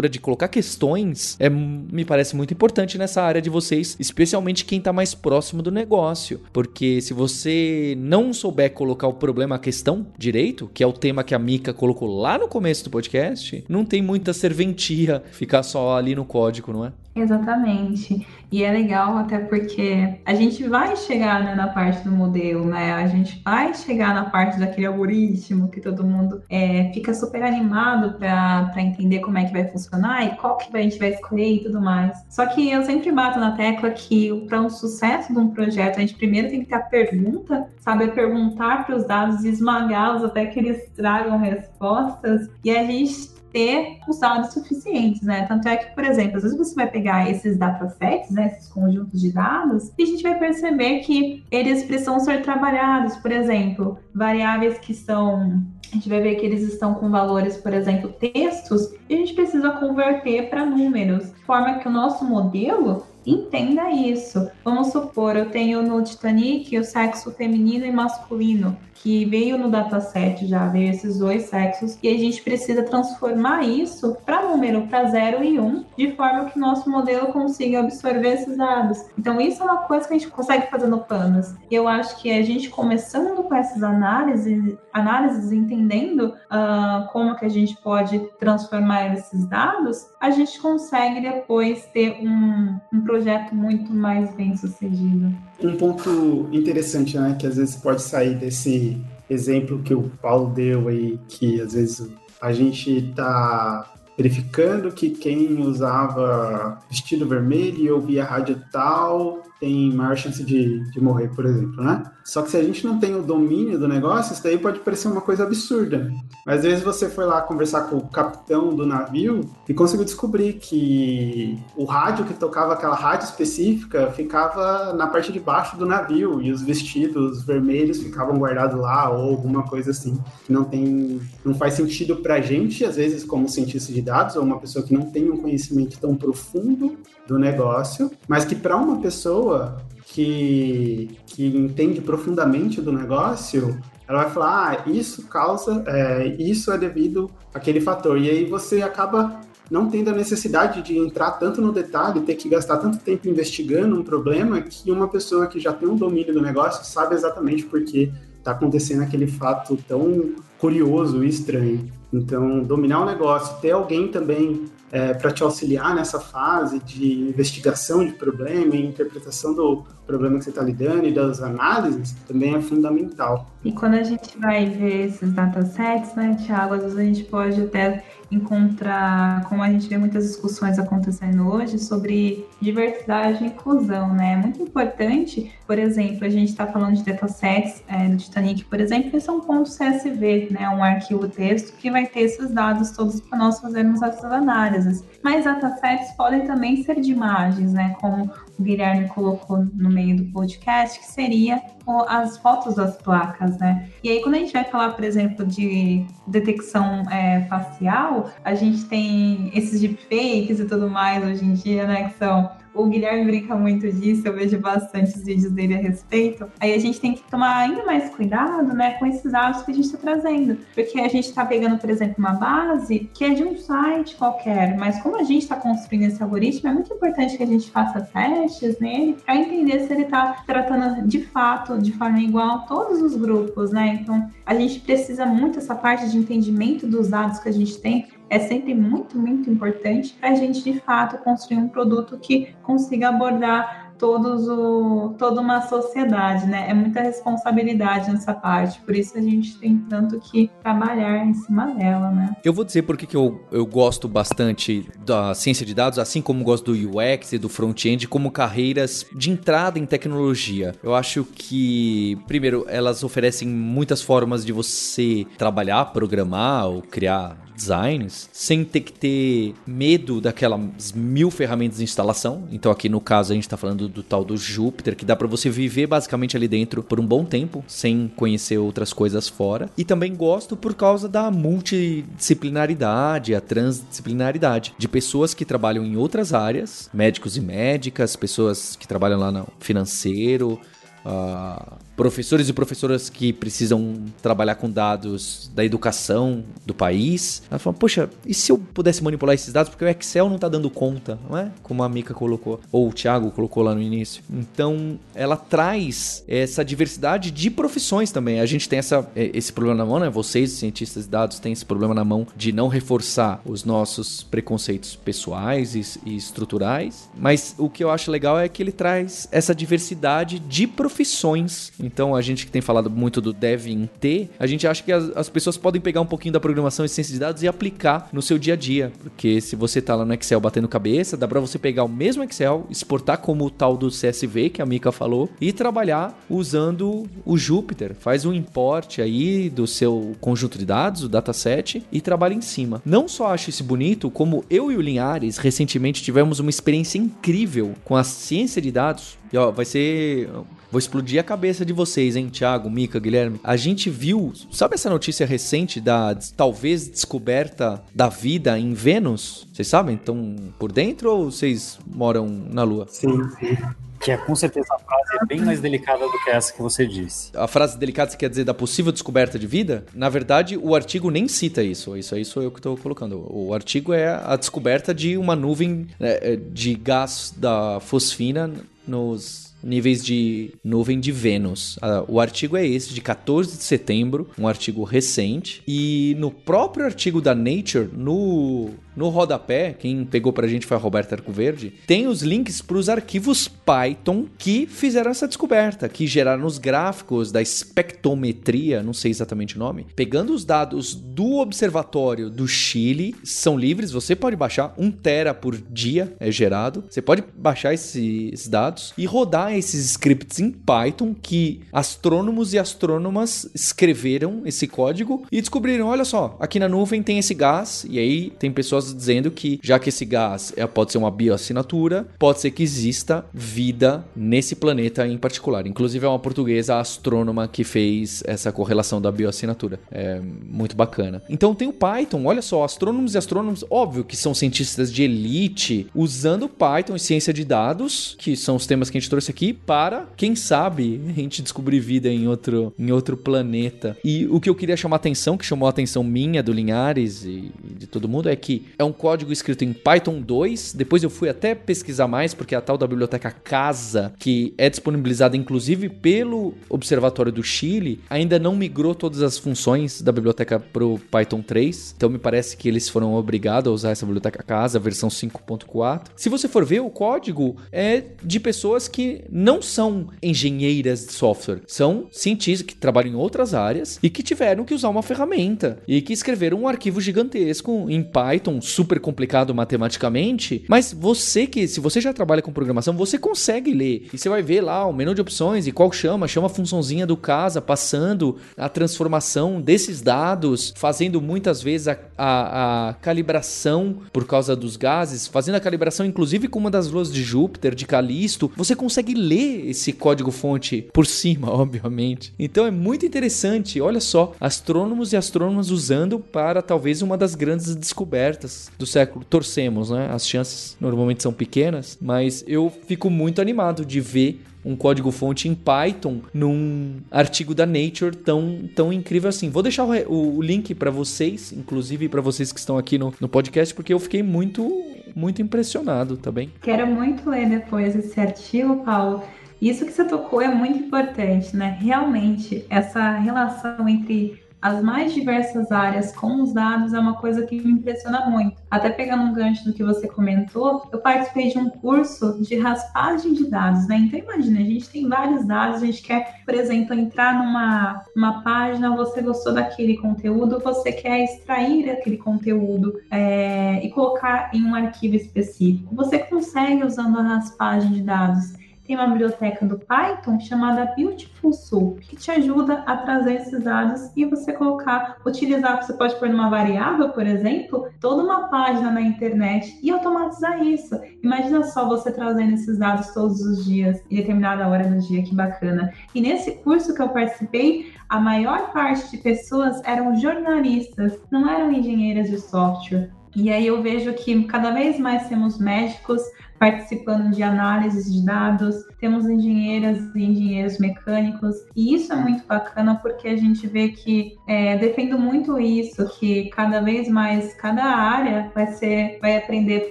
[0.00, 4.92] de colocar questões, é, me parece muito importante nessa área de vocês, especialmente quem tá
[4.92, 6.40] mais próximo do negócio.
[6.52, 11.24] Porque se você não souber colocar o problema, a questão direito, que é o tema
[11.24, 15.96] que a Mika colocou lá no começo do podcast, não tem muita serventia ficar só
[15.96, 16.92] ali no código, não é?
[17.14, 18.26] Exatamente.
[18.50, 22.94] E é legal até porque a gente vai chegar né, na parte do modelo, né?
[22.94, 28.18] A gente vai chegar na parte daquele algoritmo que todo mundo é, fica super animado
[28.18, 31.62] para entender como é que vai funcionar e qual que a gente vai escolher e
[31.62, 32.24] tudo mais.
[32.30, 36.00] Só que eu sempre bato na tecla que para um sucesso de um projeto, a
[36.00, 40.58] gente primeiro tem que ter a pergunta, saber perguntar para os dados esmagá-los até que
[40.58, 42.48] eles tragam respostas.
[42.64, 45.46] E a gente ter os dados suficientes, né?
[45.46, 49.20] Tanto é que, por exemplo, às vezes você vai pegar esses datasets, né, esses conjuntos
[49.20, 54.78] de dados, e a gente vai perceber que eles precisam ser trabalhados, por exemplo, variáveis
[54.78, 59.14] que são a gente vai ver que eles estão com valores, por exemplo, textos, e
[59.14, 64.50] a gente precisa converter para números, de forma que o nosso modelo entenda isso.
[64.64, 70.46] Vamos supor, eu tenho no Titanic o sexo feminino e masculino que veio no dataset
[70.46, 75.42] já, veio esses dois sexos, e a gente precisa transformar isso para número, para 0
[75.42, 79.04] e 1, um, de forma que o nosso modelo consiga absorver esses dados.
[79.18, 81.56] Então, isso é uma coisa que a gente consegue fazer no Panas.
[81.68, 87.44] E eu acho que a gente começando com essas análises, análises entendendo uh, como que
[87.44, 93.92] a gente pode transformar esses dados, a gente consegue depois ter um, um projeto muito
[93.92, 95.32] mais bem sucedido
[95.66, 98.91] um ponto interessante, né, que às vezes pode sair desse
[99.32, 102.08] exemplo que o Paulo deu aí, que às vezes
[102.40, 110.16] a gente está verificando que quem usava vestido vermelho e ouvia rádio tal tem maior
[110.16, 112.02] chance de, de morrer, por exemplo, né?
[112.24, 115.08] Só que se a gente não tem o domínio do negócio, isso daí pode parecer
[115.08, 116.12] uma coisa absurda.
[116.46, 120.54] Mas às vezes você foi lá conversar com o capitão do navio e conseguiu descobrir
[120.54, 126.40] que o rádio que tocava aquela rádio específica ficava na parte de baixo do navio
[126.40, 130.18] e os vestidos vermelhos ficavam guardados lá ou alguma coisa assim.
[130.48, 134.58] Não tem, não faz sentido pra gente, às vezes, como cientista de dados ou uma
[134.58, 136.96] pessoa que não tem um conhecimento tão profundo
[137.26, 144.30] do negócio, mas que para uma pessoa que, que entende profundamente do negócio, ela vai
[144.30, 148.18] falar, ah, isso causa, é, isso é devido àquele fator.
[148.18, 149.40] E aí você acaba
[149.70, 153.98] não tendo a necessidade de entrar tanto no detalhe, ter que gastar tanto tempo investigando
[153.98, 157.82] um problema, que uma pessoa que já tem um domínio do negócio sabe exatamente por
[157.82, 161.90] que está acontecendo aquele fato tão curioso e estranho.
[162.12, 168.04] Então, dominar o negócio, ter alguém também é, para te auxiliar nessa fase de investigação
[168.04, 172.60] de problema e interpretação do problema que você está lidando e das análises também é
[172.60, 173.50] fundamental.
[173.64, 177.62] E quando a gente vai ver esses datasets, né, Tiago, às vezes a gente pode
[177.62, 178.04] até
[178.34, 184.32] encontrar, como a gente vê muitas discussões acontecendo hoje, sobre diversidade e inclusão, né?
[184.32, 188.80] É muito importante, por exemplo, a gente está falando de datasets é, do Titanic, por
[188.80, 190.68] exemplo, esse é um ponto CSV, né?
[190.70, 195.04] Um arquivo texto que vai ter esses dados todos para nós fazermos essas análises.
[195.22, 197.94] Mas datasets podem também ser de imagens, né?
[198.00, 201.60] Como o Guilherme colocou no meio do podcast, que seria
[202.08, 203.88] as fotos das placas, né?
[204.02, 208.84] E aí, quando a gente vai falar, por exemplo, de detecção é, facial, a gente
[208.84, 212.08] tem esses deepfakes e tudo mais hoje em dia, né?
[212.08, 216.50] Que são o Guilherme brinca muito disso, eu vejo bastante os vídeos dele a respeito.
[216.58, 219.74] Aí a gente tem que tomar ainda mais cuidado, né, com esses dados que a
[219.74, 220.58] gente está trazendo.
[220.74, 224.76] Porque a gente está pegando, por exemplo, uma base que é de um site qualquer,
[224.78, 228.00] mas como a gente está construindo esse algoritmo, é muito importante que a gente faça
[228.00, 233.14] testes nele para entender se ele está tratando de fato, de forma igual, todos os
[233.16, 233.98] grupos, né?
[234.00, 238.06] Então, a gente precisa muito essa parte de entendimento dos dados que a gente tem
[238.32, 243.10] é sempre muito, muito importante para a gente, de fato, construir um produto que consiga
[243.10, 246.64] abordar todos o, toda uma sociedade, né?
[246.68, 251.66] É muita responsabilidade nessa parte, por isso a gente tem tanto que trabalhar em cima
[251.66, 252.34] dela, né?
[252.42, 256.42] Eu vou dizer por que eu, eu gosto bastante da ciência de dados, assim como
[256.42, 260.74] gosto do UX e do front-end, como carreiras de entrada em tecnologia.
[260.82, 268.28] Eu acho que, primeiro, elas oferecem muitas formas de você trabalhar, programar ou criar designs
[268.32, 272.48] sem ter que ter medo daquelas mil ferramentas de instalação.
[272.50, 275.26] Então aqui no caso a gente está falando do tal do Jupyter, que dá para
[275.26, 279.70] você viver basicamente ali dentro por um bom tempo, sem conhecer outras coisas fora.
[279.76, 286.34] E também gosto por causa da multidisciplinaridade, a transdisciplinaridade de pessoas que trabalham em outras
[286.34, 290.58] áreas, médicos e médicas, pessoas que trabalham lá no financeiro,
[291.04, 297.42] uh, professores e professoras que precisam trabalhar com dados da educação do país.
[297.50, 299.70] Ela fala, poxa, e se eu pudesse manipular esses dados?
[299.70, 301.50] Porque o Excel não está dando conta, não é?
[301.62, 304.22] Como a Mika colocou, ou o Thiago colocou lá no início.
[304.30, 308.40] Então, ela traz essa diversidade de profissões também.
[308.40, 310.08] A gente tem essa, é, esse problema na mão, né?
[310.10, 314.96] Vocês, cientistas de dados, têm esse problema na mão de não reforçar os nossos preconceitos
[314.96, 317.08] pessoais e, e estruturais.
[317.16, 322.14] Mas o que eu acho legal é que ele traz essa diversidade de profissões então,
[322.14, 325.14] a gente que tem falado muito do dev em T, a gente acha que as,
[325.16, 328.22] as, pessoas podem pegar um pouquinho da programação e ciência de dados e aplicar no
[328.22, 328.92] seu dia a dia.
[329.02, 332.22] Porque se você tá lá no Excel batendo cabeça, dá para você pegar o mesmo
[332.22, 337.36] Excel, exportar como o tal do CSV que a Mika falou e trabalhar usando o
[337.36, 337.94] Jupyter.
[337.94, 342.80] Faz um import aí do seu conjunto de dados, o dataset, e trabalha em cima.
[342.84, 347.72] Não só acho isso bonito, como eu e o Linhares recentemente tivemos uma experiência incrível
[347.84, 349.18] com a ciência de dados.
[349.32, 350.28] E ó, vai ser
[350.72, 353.38] Vou explodir a cabeça de vocês, hein, Thiago, Mica, Guilherme.
[353.44, 359.46] A gente viu, sabe essa notícia recente da talvez descoberta da vida em Vênus?
[359.52, 359.96] Vocês sabem?
[359.96, 362.86] Estão por dentro ou vocês moram na Lua?
[362.88, 363.54] Sim, sim.
[364.00, 366.86] Que é com certeza a frase é bem mais delicada do que essa que você
[366.86, 367.30] disse.
[367.34, 369.84] A frase delicada você quer dizer da possível descoberta de vida?
[369.92, 371.94] Na verdade, o artigo nem cita isso.
[371.98, 373.26] Isso aí sou eu que estou colocando.
[373.30, 378.50] O artigo é a descoberta de uma nuvem né, de gás da fosfina
[378.88, 381.78] nos níveis de nuvem de Vênus.
[382.08, 385.62] O artigo é esse, de 14 de setembro, um artigo recente.
[385.66, 390.80] E no próprio artigo da Nature, no no rodapé, quem pegou pra gente foi a
[390.80, 396.44] Roberta Arcoverde, tem os links para os arquivos Python que fizeram essa descoberta, que geraram
[396.44, 402.46] os gráficos da espectrometria, não sei exatamente o nome, pegando os dados do observatório do
[402.46, 407.72] Chile, são livres, você pode baixar, um tera por dia é gerado, você pode baixar
[407.74, 415.24] esses dados e rodar esses scripts em Python que astrônomos e astrônomas escreveram esse código
[415.30, 419.30] e descobriram, olha só, aqui na nuvem tem esse gás, e aí tem pessoas dizendo
[419.30, 424.04] que, já que esse gás é, pode ser uma bioassinatura, pode ser que exista vida
[424.16, 425.66] nesse planeta em particular.
[425.66, 429.78] Inclusive, é uma portuguesa astrônoma que fez essa correlação da bioassinatura.
[429.90, 431.22] É muito bacana.
[431.28, 432.24] Então, tem o Python.
[432.24, 437.32] Olha só, astrônomos e astrônomos, óbvio que são cientistas de elite, usando Python e ciência
[437.32, 441.12] de dados, que são os temas que a gente trouxe aqui, para, quem sabe, a
[441.12, 443.96] gente descobrir vida em outro, em outro planeta.
[444.04, 447.50] E o que eu queria chamar atenção, que chamou a atenção minha, do Linhares e
[447.62, 450.74] de todo mundo, é que é um código escrito em Python 2.
[450.74, 454.68] Depois eu fui até pesquisar mais, porque é a tal da biblioteca Casa, que é
[454.68, 460.84] disponibilizada inclusive pelo Observatório do Chile, ainda não migrou todas as funções da biblioteca para
[460.84, 461.94] o Python 3.
[461.96, 466.08] Então me parece que eles foram obrigados a usar essa biblioteca Casa, versão 5.4.
[466.16, 471.60] Se você for ver, o código é de pessoas que não são engenheiras de software,
[471.66, 476.00] são cientistas que trabalham em outras áreas e que tiveram que usar uma ferramenta e
[476.00, 482.00] que escreveram um arquivo gigantesco em Python super complicado matematicamente, mas você que, se você
[482.00, 484.08] já trabalha com programação, você consegue ler.
[484.12, 487.06] E você vai ver lá o menu de opções e qual chama, chama a funçãozinha
[487.06, 494.26] do casa, passando a transformação desses dados, fazendo muitas vezes a, a, a calibração por
[494.26, 498.50] causa dos gases, fazendo a calibração inclusive com uma das luas de Júpiter, de Calisto.
[498.56, 502.32] Você consegue ler esse código-fonte por cima, obviamente.
[502.38, 503.80] Então é muito interessante.
[503.80, 509.24] Olha só, astrônomos e astrônomas usando para talvez uma das grandes descobertas do século.
[509.24, 510.08] Torcemos, né?
[510.10, 515.54] As chances normalmente são pequenas, mas eu fico muito animado de ver um código-fonte em
[515.54, 519.50] Python num artigo da Nature tão, tão incrível assim.
[519.50, 523.28] Vou deixar o, o link para vocês, inclusive para vocês que estão aqui no, no
[523.28, 526.50] podcast, porque eu fiquei muito, muito impressionado, tá bem?
[526.62, 529.22] Quero muito ler depois esse artigo, Paulo.
[529.60, 531.78] Isso que você tocou é muito importante, né?
[531.80, 537.60] Realmente, essa relação entre as mais diversas áreas com os dados é uma coisa que
[537.60, 538.62] me impressiona muito.
[538.70, 543.34] Até pegando um gancho do que você comentou, eu participei de um curso de raspagem
[543.34, 543.96] de dados, né?
[543.96, 548.42] Então imagina, a gente tem vários dados, a gente quer, por exemplo, entrar numa uma
[548.42, 554.74] página, você gostou daquele conteúdo, você quer extrair aquele conteúdo é, e colocar em um
[554.74, 555.94] arquivo específico.
[555.94, 558.61] Você consegue usando a raspagem de dados
[558.92, 564.10] tem uma biblioteca do Python chamada Beautiful Soup, que te ajuda a trazer esses dados
[564.14, 569.00] e você colocar, utilizar, você pode pôr numa variável, por exemplo, toda uma página na
[569.00, 571.00] internet e automatizar isso.
[571.22, 575.34] Imagina só você trazendo esses dados todos os dias, em determinada hora do dia, que
[575.34, 575.90] bacana.
[576.14, 581.72] E nesse curso que eu participei, a maior parte de pessoas eram jornalistas, não eram
[581.72, 583.10] engenheiras de software.
[583.34, 586.20] E aí eu vejo que cada vez mais temos médicos,
[586.62, 592.94] participando de análises de dados, temos engenheiras e engenheiros mecânicos, e isso é muito bacana
[593.02, 598.48] porque a gente vê que é, defendo muito isso, que cada vez mais cada área
[598.54, 599.90] vai ser, vai aprender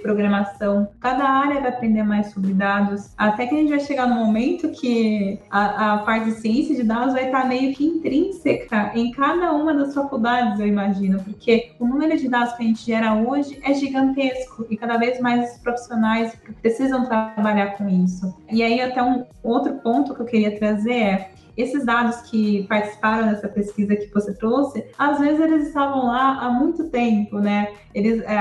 [0.00, 4.14] programação, cada área vai aprender mais sobre dados, até que a gente vai chegar no
[4.14, 9.10] momento que a, a parte de ciência de dados vai estar meio que intrínseca em
[9.10, 13.12] cada uma das faculdades, eu imagino, porque o número de dados que a gente gera
[13.12, 18.34] hoje é gigantesco e cada vez mais profissionais precisam trabalhar com isso.
[18.50, 23.28] E aí, até um outro ponto que eu queria trazer é esses dados que participaram
[23.28, 27.68] dessa pesquisa que você trouxe, às vezes eles estavam lá há muito tempo, né?
[27.94, 28.38] Eles, é,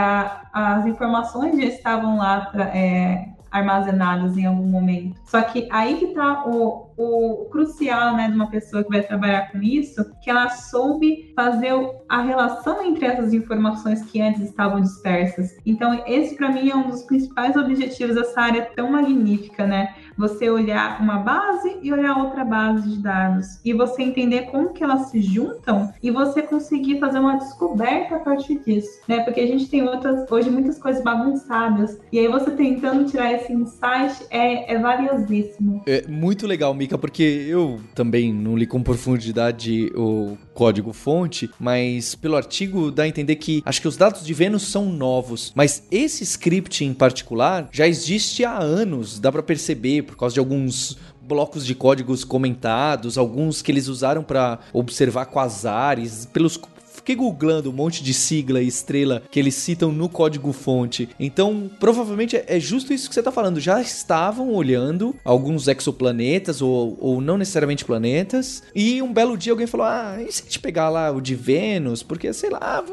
[0.53, 5.19] as informações já estavam lá é, armazenadas em algum momento.
[5.25, 9.51] Só que aí que está o, o crucial, né, de uma pessoa que vai trabalhar
[9.51, 11.73] com isso, que ela soube fazer
[12.07, 15.57] a relação entre essas informações que antes estavam dispersas.
[15.65, 19.93] Então, esse para mim é um dos principais objetivos dessa área tão magnífica, né?
[20.21, 24.83] Você olhar uma base e olhar outra base de dados e você entender como que
[24.83, 29.21] elas se juntam e você conseguir fazer uma descoberta a partir disso, né?
[29.21, 33.51] Porque a gente tem outras hoje muitas coisas bagunçadas e aí você tentando tirar esse
[33.51, 35.81] insight é, é valiosíssimo.
[35.87, 42.13] É muito legal, Mika, porque eu também não li com profundidade o código fonte, mas
[42.13, 45.81] pelo artigo dá a entender que acho que os dados de Vênus são novos, mas
[45.89, 50.97] esse script em particular já existe há anos, dá para perceber por causa de alguns
[51.21, 56.57] blocos de códigos comentados, alguns que eles usaram para observar quasares, pelos
[57.01, 61.09] fiquei googlando um monte de sigla e estrela que eles citam no código-fonte.
[61.19, 63.59] Então, provavelmente é justo isso que você está falando.
[63.59, 69.67] Já estavam olhando alguns exoplanetas, ou, ou não necessariamente planetas, e um belo dia alguém
[69.67, 72.03] falou: Ah, e se a gente pegar lá o de Vênus?
[72.03, 72.83] Porque, sei lá,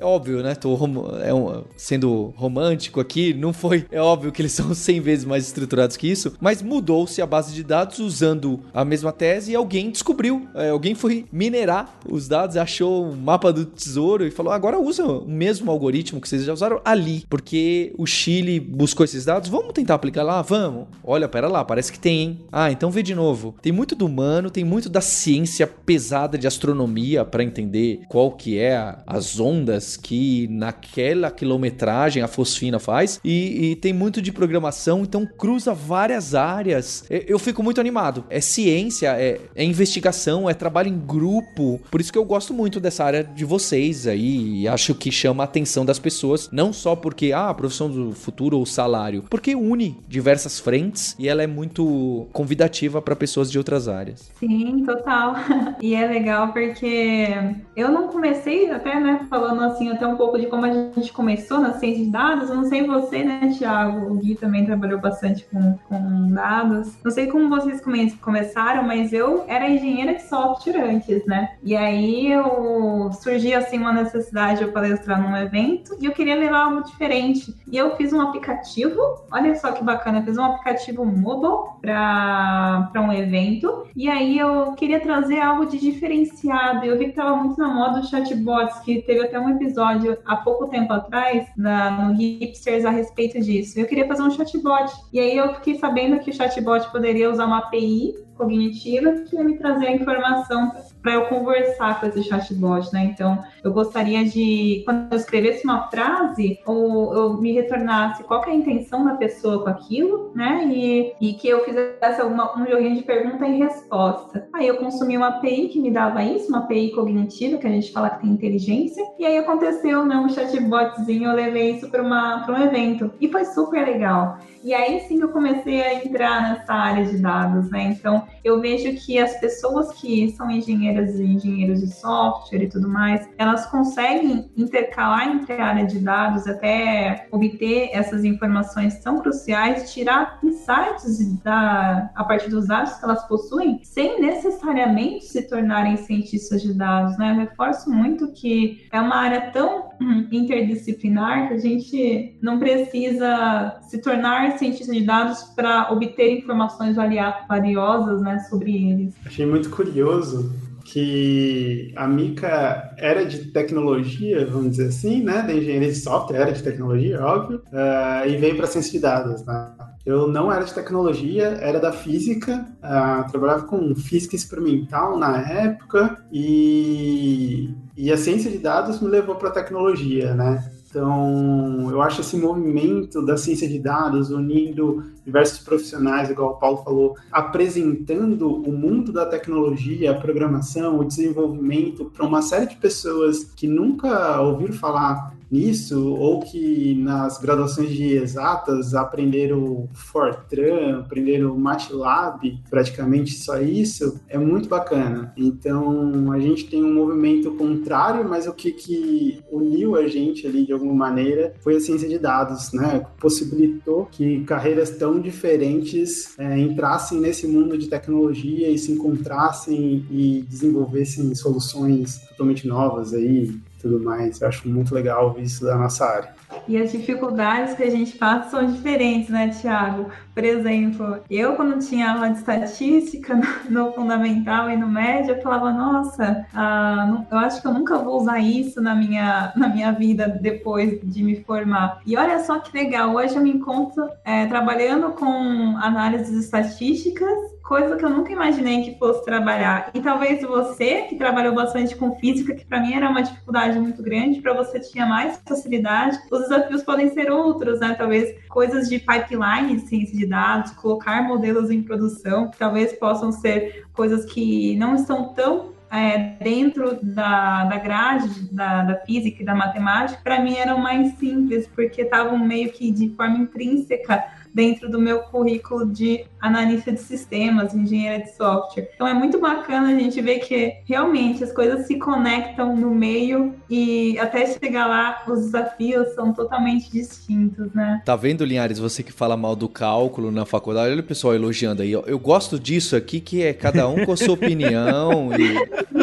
[0.00, 0.54] é óbvio, né?
[0.54, 3.84] Tô rom é um, sendo romântico aqui, não foi.
[3.92, 7.52] É óbvio que eles são 100 vezes mais estruturados que isso, mas mudou-se a base
[7.54, 10.48] de dados usando a mesma tese e alguém descobriu.
[10.54, 15.04] É, alguém foi minerar os dados, achou o mapa do tesouro e falou: agora usa
[15.04, 19.50] o mesmo algoritmo que vocês já usaram ali, porque o Chile buscou esses dados.
[19.50, 20.40] Vamos tentar aplicar lá?
[20.40, 20.86] Vamos.
[21.04, 22.38] Olha, pera lá, parece que tem, hein?
[22.50, 23.54] Ah, então vê de novo.
[23.60, 28.58] Tem muito do humano, tem muito da ciência pesada de astronomia para entender qual que
[28.58, 34.32] é a, as ondas que naquela quilometragem a fosfina faz e, e tem muito de
[34.32, 37.04] programação, então cruza várias áreas.
[37.08, 38.24] Eu, eu fico muito animado.
[38.28, 41.80] É ciência, é, é, investigação, é trabalho em grupo.
[41.90, 45.42] Por isso que eu gosto muito dessa área de vocês aí e acho que chama
[45.42, 49.54] a atenção das pessoas, não só porque, ah, a profissão do futuro ou salário, porque
[49.54, 54.30] une diversas frentes e ela é muito convidativa para pessoas de outras áreas.
[54.38, 55.34] Sim, total.
[55.80, 57.28] E é legal porque
[57.76, 61.60] eu não comecei até, né, falando assim, até um pouco de como a gente começou
[61.60, 62.50] na ciência de dados.
[62.50, 64.12] Eu não sei você, né, Thiago?
[64.12, 66.98] O Gui também trabalhou bastante com, com dados.
[67.02, 71.56] Não sei como vocês come começaram, mas eu era engenheira de software antes, né?
[71.62, 76.34] E aí eu surgiu assim uma necessidade de eu palestrar num evento e eu queria
[76.34, 77.54] levar algo diferente.
[77.70, 79.00] E eu fiz um aplicativo,
[79.30, 83.86] olha só que bacana, fiz um aplicativo mobile para um evento.
[83.94, 86.84] E aí eu queria trazer algo de diferenciado.
[86.84, 90.36] Eu vi que tava muito na moda os chatbots, que teve até um episódio há
[90.36, 93.78] pouco tempo atrás na, no Hipsters a respeito disso.
[93.78, 94.92] Eu queria fazer um chatbot.
[95.12, 99.44] E aí eu fiquei sabendo que o chatbot poderia usar uma API cognitiva que ia
[99.44, 100.72] me trazer a informação
[101.02, 103.04] para eu conversar com esse chatbot, né?
[103.04, 108.50] Então, eu gostaria de, quando eu escrevesse uma frase, ou eu me retornasse qual é
[108.50, 110.64] a intenção da pessoa com aquilo, né?
[110.66, 114.48] E, e que eu fizesse alguma, um joguinho de pergunta e resposta.
[114.52, 117.92] Aí eu consumi uma API que me dava isso, uma API cognitiva, que a gente
[117.92, 119.04] fala que tem inteligência.
[119.18, 120.16] E aí aconteceu, né?
[120.16, 123.12] Um chatbotzinho, eu levei isso para um evento.
[123.20, 124.38] E foi super legal.
[124.62, 127.84] E aí sim eu comecei a entrar nessa área de dados, né?
[127.84, 132.88] Então, eu vejo que as pessoas que são engenheiras e engenheiros de software e tudo
[132.88, 139.92] mais, elas conseguem intercalar entre a área de dados até obter essas informações tão cruciais,
[139.92, 146.62] tirar insights da, a partir dos dados que elas possuem, sem necessariamente se tornarem cientistas
[146.62, 147.32] de dados, né?
[147.32, 153.78] Eu reforço muito que é uma área tão hum, interdisciplinar que a gente não precisa
[153.82, 159.14] se tornar cientista de dados para obter informações valiosas né, sobre eles.
[159.24, 160.52] Achei muito curioso
[160.84, 166.52] que a Mica era de tecnologia, vamos dizer assim, né, da engenharia de software, era
[166.52, 169.72] de tecnologia, óbvio, uh, e veio para ciência de dados, né?
[170.04, 176.24] Eu não era de tecnologia, era da física, uh, trabalhava com física experimental na época
[176.32, 180.72] e, e a ciência de dados me levou para tecnologia, né?
[180.90, 186.78] Então, eu acho esse movimento da ciência de dados unindo diversos profissionais, igual o Paulo
[186.78, 193.44] falou, apresentando o mundo da tecnologia, a programação, o desenvolvimento para uma série de pessoas
[193.44, 202.60] que nunca ouviram falar nisso, ou que nas graduações de exatas aprenderam Fortran, aprenderam MATLAB,
[202.68, 205.32] praticamente só isso, é muito bacana.
[205.36, 210.64] Então, a gente tem um movimento contrário, mas o que, que uniu a gente ali
[210.64, 213.06] de alguma maneira foi a ciência de dados, né?
[213.18, 220.44] Possibilitou que carreiras tão diferentes é, entrassem nesse mundo de tecnologia e se encontrassem e
[220.48, 224.40] desenvolvessem soluções totalmente novas aí, tudo mais.
[224.40, 226.34] Eu acho muito legal isso da nossa área.
[226.66, 230.10] E as dificuldades que a gente passa são diferentes, né, Tiago?
[230.34, 235.72] Por exemplo, eu quando tinha aula de estatística no, fundamental e no médio, eu falava,
[235.72, 240.28] nossa, ah, eu acho que eu nunca vou usar isso na minha, na minha vida
[240.28, 242.00] depois de me formar.
[242.06, 247.94] E olha só que legal, hoje eu me encontro é, trabalhando com análises estatísticas coisa
[247.96, 249.92] que eu nunca imaginei que fosse trabalhar.
[249.94, 254.02] E talvez você, que trabalhou bastante com física, que para mim era uma dificuldade muito
[254.02, 257.94] grande, para você tinha mais facilidade, os desafios podem ser outros, né?
[257.96, 264.24] Talvez coisas de pipeline ciência de dados, colocar modelos em produção, talvez possam ser coisas
[264.24, 270.20] que não estão tão é, dentro da, da grade da, da física e da matemática,
[270.22, 274.24] para mim eram mais simples, porque estavam meio que de forma intrínseca
[274.54, 278.90] dentro do meu currículo de analista de sistemas, engenheira de software.
[278.94, 283.54] Então é muito bacana a gente ver que realmente as coisas se conectam no meio
[283.68, 288.02] e até chegar lá os desafios são totalmente distintos, né?
[288.04, 291.82] Tá vendo, Linhares, você que fala mal do cálculo na faculdade, olha o pessoal elogiando
[291.82, 291.92] aí.
[291.92, 295.60] Eu gosto disso aqui que é cada um com a sua opinião e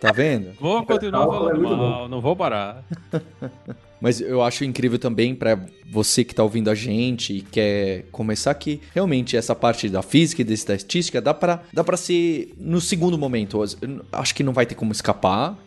[0.00, 0.52] Tá vendo?
[0.58, 2.82] Vou continuar falando mal, não vou parar.
[4.00, 5.58] Mas eu acho incrível também para
[5.90, 10.42] você que está ouvindo a gente e quer começar que realmente essa parte da física
[10.42, 13.60] e da estatística dá para dá para ser no segundo momento.
[14.12, 15.58] Acho que não vai ter como escapar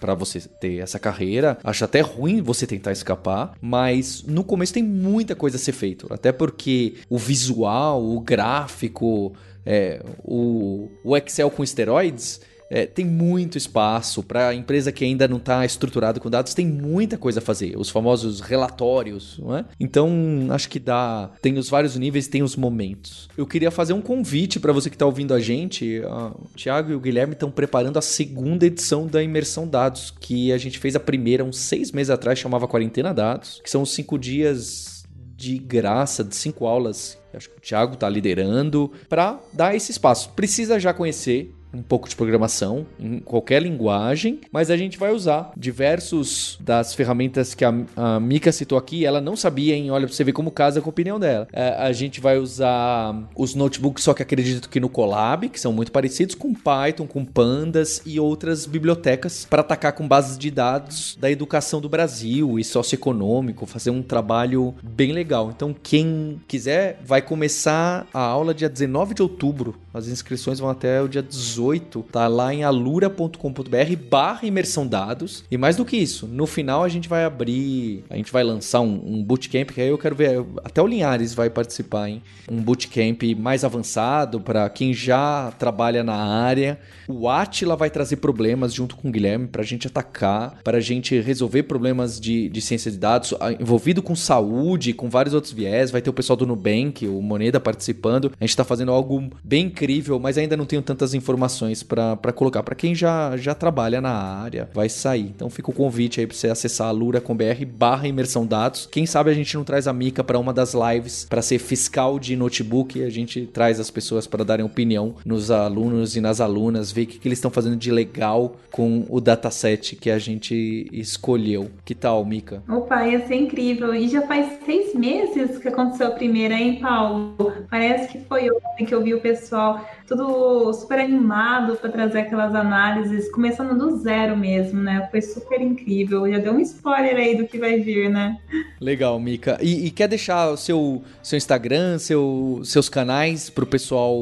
[0.00, 1.58] para você ter essa carreira.
[1.64, 6.06] Acho até ruim você tentar escapar, mas no começo tem muita coisa a ser feito,
[6.10, 9.32] até porque o visual, o gráfico,
[9.64, 12.40] é, o, o Excel com esteroides
[12.72, 16.66] é, tem muito espaço para a empresa que ainda não está estruturada com dados, tem
[16.66, 17.76] muita coisa a fazer.
[17.76, 19.66] Os famosos relatórios, não é?
[19.78, 20.10] Então,
[20.48, 21.30] acho que dá.
[21.42, 23.28] Tem os vários níveis, tem os momentos.
[23.36, 26.00] Eu queria fazer um convite para você que está ouvindo a gente.
[26.00, 30.56] O Thiago e o Guilherme estão preparando a segunda edição da Imersão Dados, que a
[30.56, 34.18] gente fez a primeira uns seis meses atrás, chamava Quarentena Dados, que são os cinco
[34.18, 35.04] dias
[35.36, 37.18] de graça, de cinco aulas.
[37.34, 40.30] Acho que o Thiago está liderando para dar esse espaço.
[40.30, 45.52] Precisa já conhecer um pouco de programação em qualquer linguagem, mas a gente vai usar
[45.56, 49.04] diversos das ferramentas que a, a Mika citou aqui.
[49.04, 49.90] Ela não sabia, hein?
[49.90, 51.48] Olha, pra você ver como casa com a opinião dela.
[51.52, 55.72] É, a gente vai usar os notebooks, só que acredito que no Colab, que são
[55.72, 61.16] muito parecidos com Python, com Pandas e outras bibliotecas para atacar com bases de dados
[61.20, 65.50] da educação do Brasil e socioeconômico, fazer um trabalho bem legal.
[65.54, 69.76] Então, quem quiser, vai começar a aula dia 19 de outubro.
[69.94, 75.44] As inscrições vão até o dia 18 18, tá lá em alura.com.br barra imersão dados.
[75.50, 78.80] E mais do que isso, no final a gente vai abrir, a gente vai lançar
[78.80, 82.22] um, um bootcamp, que aí eu quero ver, até o Linhares vai participar, hein?
[82.50, 86.78] Um bootcamp mais avançado para quem já trabalha na área.
[87.06, 90.80] O Atila vai trazer problemas junto com o Guilherme para a gente atacar, para a
[90.80, 95.90] gente resolver problemas de, de ciência de dados, envolvido com saúde, com vários outros viés.
[95.90, 98.32] Vai ter o pessoal do Nubank, o Moneda participando.
[98.40, 102.32] A gente está fazendo algo bem incrível, mas ainda não tenho tantas informações informações para
[102.32, 102.62] colocar.
[102.62, 105.32] Para quem já, já trabalha na área, vai sair.
[105.34, 108.88] Então fica o convite aí para você acessar alura.com.br barra imersão dados.
[108.90, 112.18] Quem sabe a gente não traz a Mica para uma das lives para ser fiscal
[112.18, 116.40] de notebook e a gente traz as pessoas para darem opinião nos alunos e nas
[116.40, 120.18] alunas, ver o que, que eles estão fazendo de legal com o dataset que a
[120.18, 121.70] gente escolheu.
[121.84, 122.62] Que tal, Mica?
[122.68, 123.94] Opa, ia ser incrível.
[123.94, 127.34] E já faz seis meses que aconteceu a primeira, hein, Paulo?
[127.70, 129.84] Parece que foi ontem que eu vi o pessoal
[130.16, 135.08] tudo super animado para trazer aquelas análises, começando do zero mesmo, né?
[135.10, 136.30] Foi super incrível.
[136.30, 138.36] Já deu um spoiler aí do que vai vir, né?
[138.80, 139.58] Legal, Mika.
[139.60, 144.18] E, e quer deixar o seu, seu Instagram, seu, seus canais para o pessoal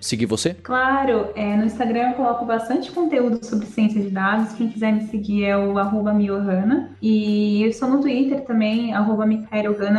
[0.00, 0.54] seguir você?
[0.54, 4.52] Claro, é, no Instagram eu coloco bastante conteúdo sobre ciência de dados.
[4.52, 6.90] Quem quiser me seguir é o arroba Miohana.
[7.00, 9.26] E eu sou no Twitter também, arroba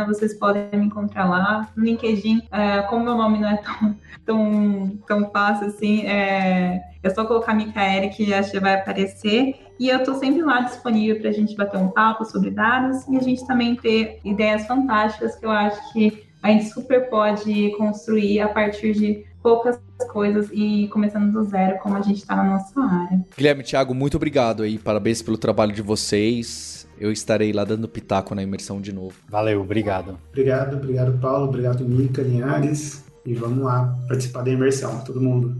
[0.06, 1.68] vocês podem me encontrar lá.
[1.76, 7.10] No LinkedIn, é, como meu nome não é tão, tão, tão fácil assim, é, é
[7.10, 9.56] só colocar Micaele que já vai aparecer.
[9.80, 13.16] E eu estou sempre lá disponível para a gente bater um papo sobre dados e
[13.16, 18.40] a gente também ter ideias fantásticas que eu acho que a gente super pode construir
[18.40, 19.80] a partir de poucas
[20.12, 23.24] coisas e começando do zero, como a gente está na nossa área.
[23.36, 26.88] Guilherme Thiago, muito obrigado aí, parabéns pelo trabalho de vocês.
[26.98, 29.16] Eu estarei lá dando pitaco na imersão de novo.
[29.28, 30.18] Valeu, obrigado.
[30.28, 33.04] Obrigado, obrigado, Paulo, obrigado, Mica, Linhares.
[33.26, 35.56] E vamos lá participar da imersão, todo mundo.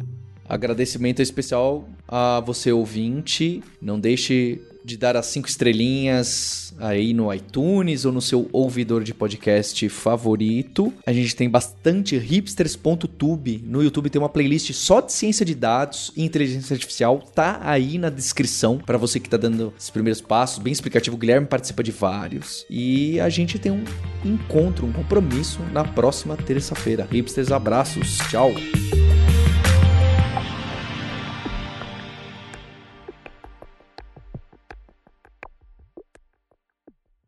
[0.46, 3.62] Agradecimento especial a você ouvinte.
[3.80, 9.14] Não deixe de dar as cinco estrelinhas aí no iTunes ou no seu ouvidor de
[9.14, 10.92] podcast favorito.
[11.06, 13.62] A gente tem bastante hipsters.tube.
[13.64, 17.20] No YouTube tem uma playlist só de ciência de dados e inteligência artificial.
[17.34, 21.16] Tá aí na descrição para você que tá dando os primeiros passos, bem explicativo.
[21.16, 22.66] O Guilherme participa de vários.
[22.68, 23.84] E a gente tem um
[24.24, 27.08] encontro, um compromisso na próxima terça-feira.
[27.10, 28.18] Hipsters, abraços.
[28.30, 28.52] Tchau.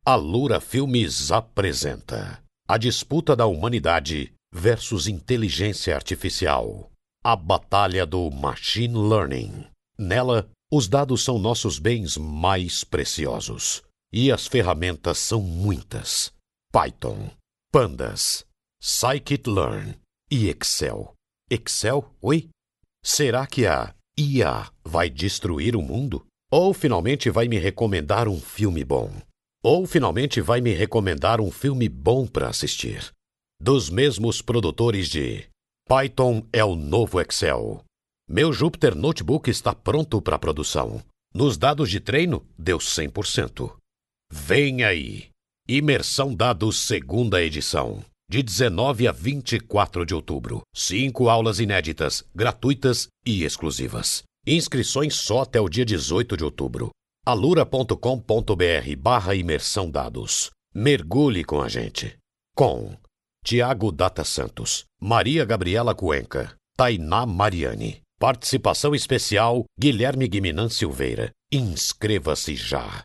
[0.08, 6.92] A Lura Filmes apresenta A Disputa da Humanidade versus Inteligência Artificial.
[7.24, 9.66] A Batalha do Machine Learning.
[9.98, 13.82] Nela, os dados são nossos bens mais preciosos.
[14.12, 16.32] E as ferramentas são muitas:
[16.70, 17.28] Python,
[17.72, 18.46] Pandas,
[18.80, 19.96] Scikit-learn
[20.30, 21.14] e Excel.
[21.50, 22.14] Excel?
[22.22, 22.48] Oi?
[23.04, 26.24] Será que a IA vai destruir o mundo?
[26.48, 29.10] Ou finalmente vai me recomendar um filme bom?
[29.68, 33.10] Ou finalmente vai me recomendar um filme bom para assistir.
[33.60, 35.44] Dos mesmos produtores de
[35.88, 37.82] Python é o novo Excel.
[38.30, 41.02] Meu Jupyter Notebook está pronto para produção.
[41.34, 43.74] Nos dados de treino, deu 100%.
[44.30, 45.30] Vem aí!
[45.68, 48.04] Imersão Dados segunda edição.
[48.30, 50.62] De 19 a 24 de outubro.
[50.72, 54.22] Cinco aulas inéditas, gratuitas e exclusivas.
[54.46, 56.92] Inscrições só até o dia 18 de outubro
[57.26, 60.52] alura.com.br barra imersão dados.
[60.72, 62.16] Mergulhe com a gente.
[62.54, 62.96] Com
[63.44, 68.00] Tiago Data Santos, Maria Gabriela Cuenca, Tainá Mariani.
[68.18, 71.32] Participação especial Guilherme Guiminan Silveira.
[71.52, 73.04] Inscreva-se já.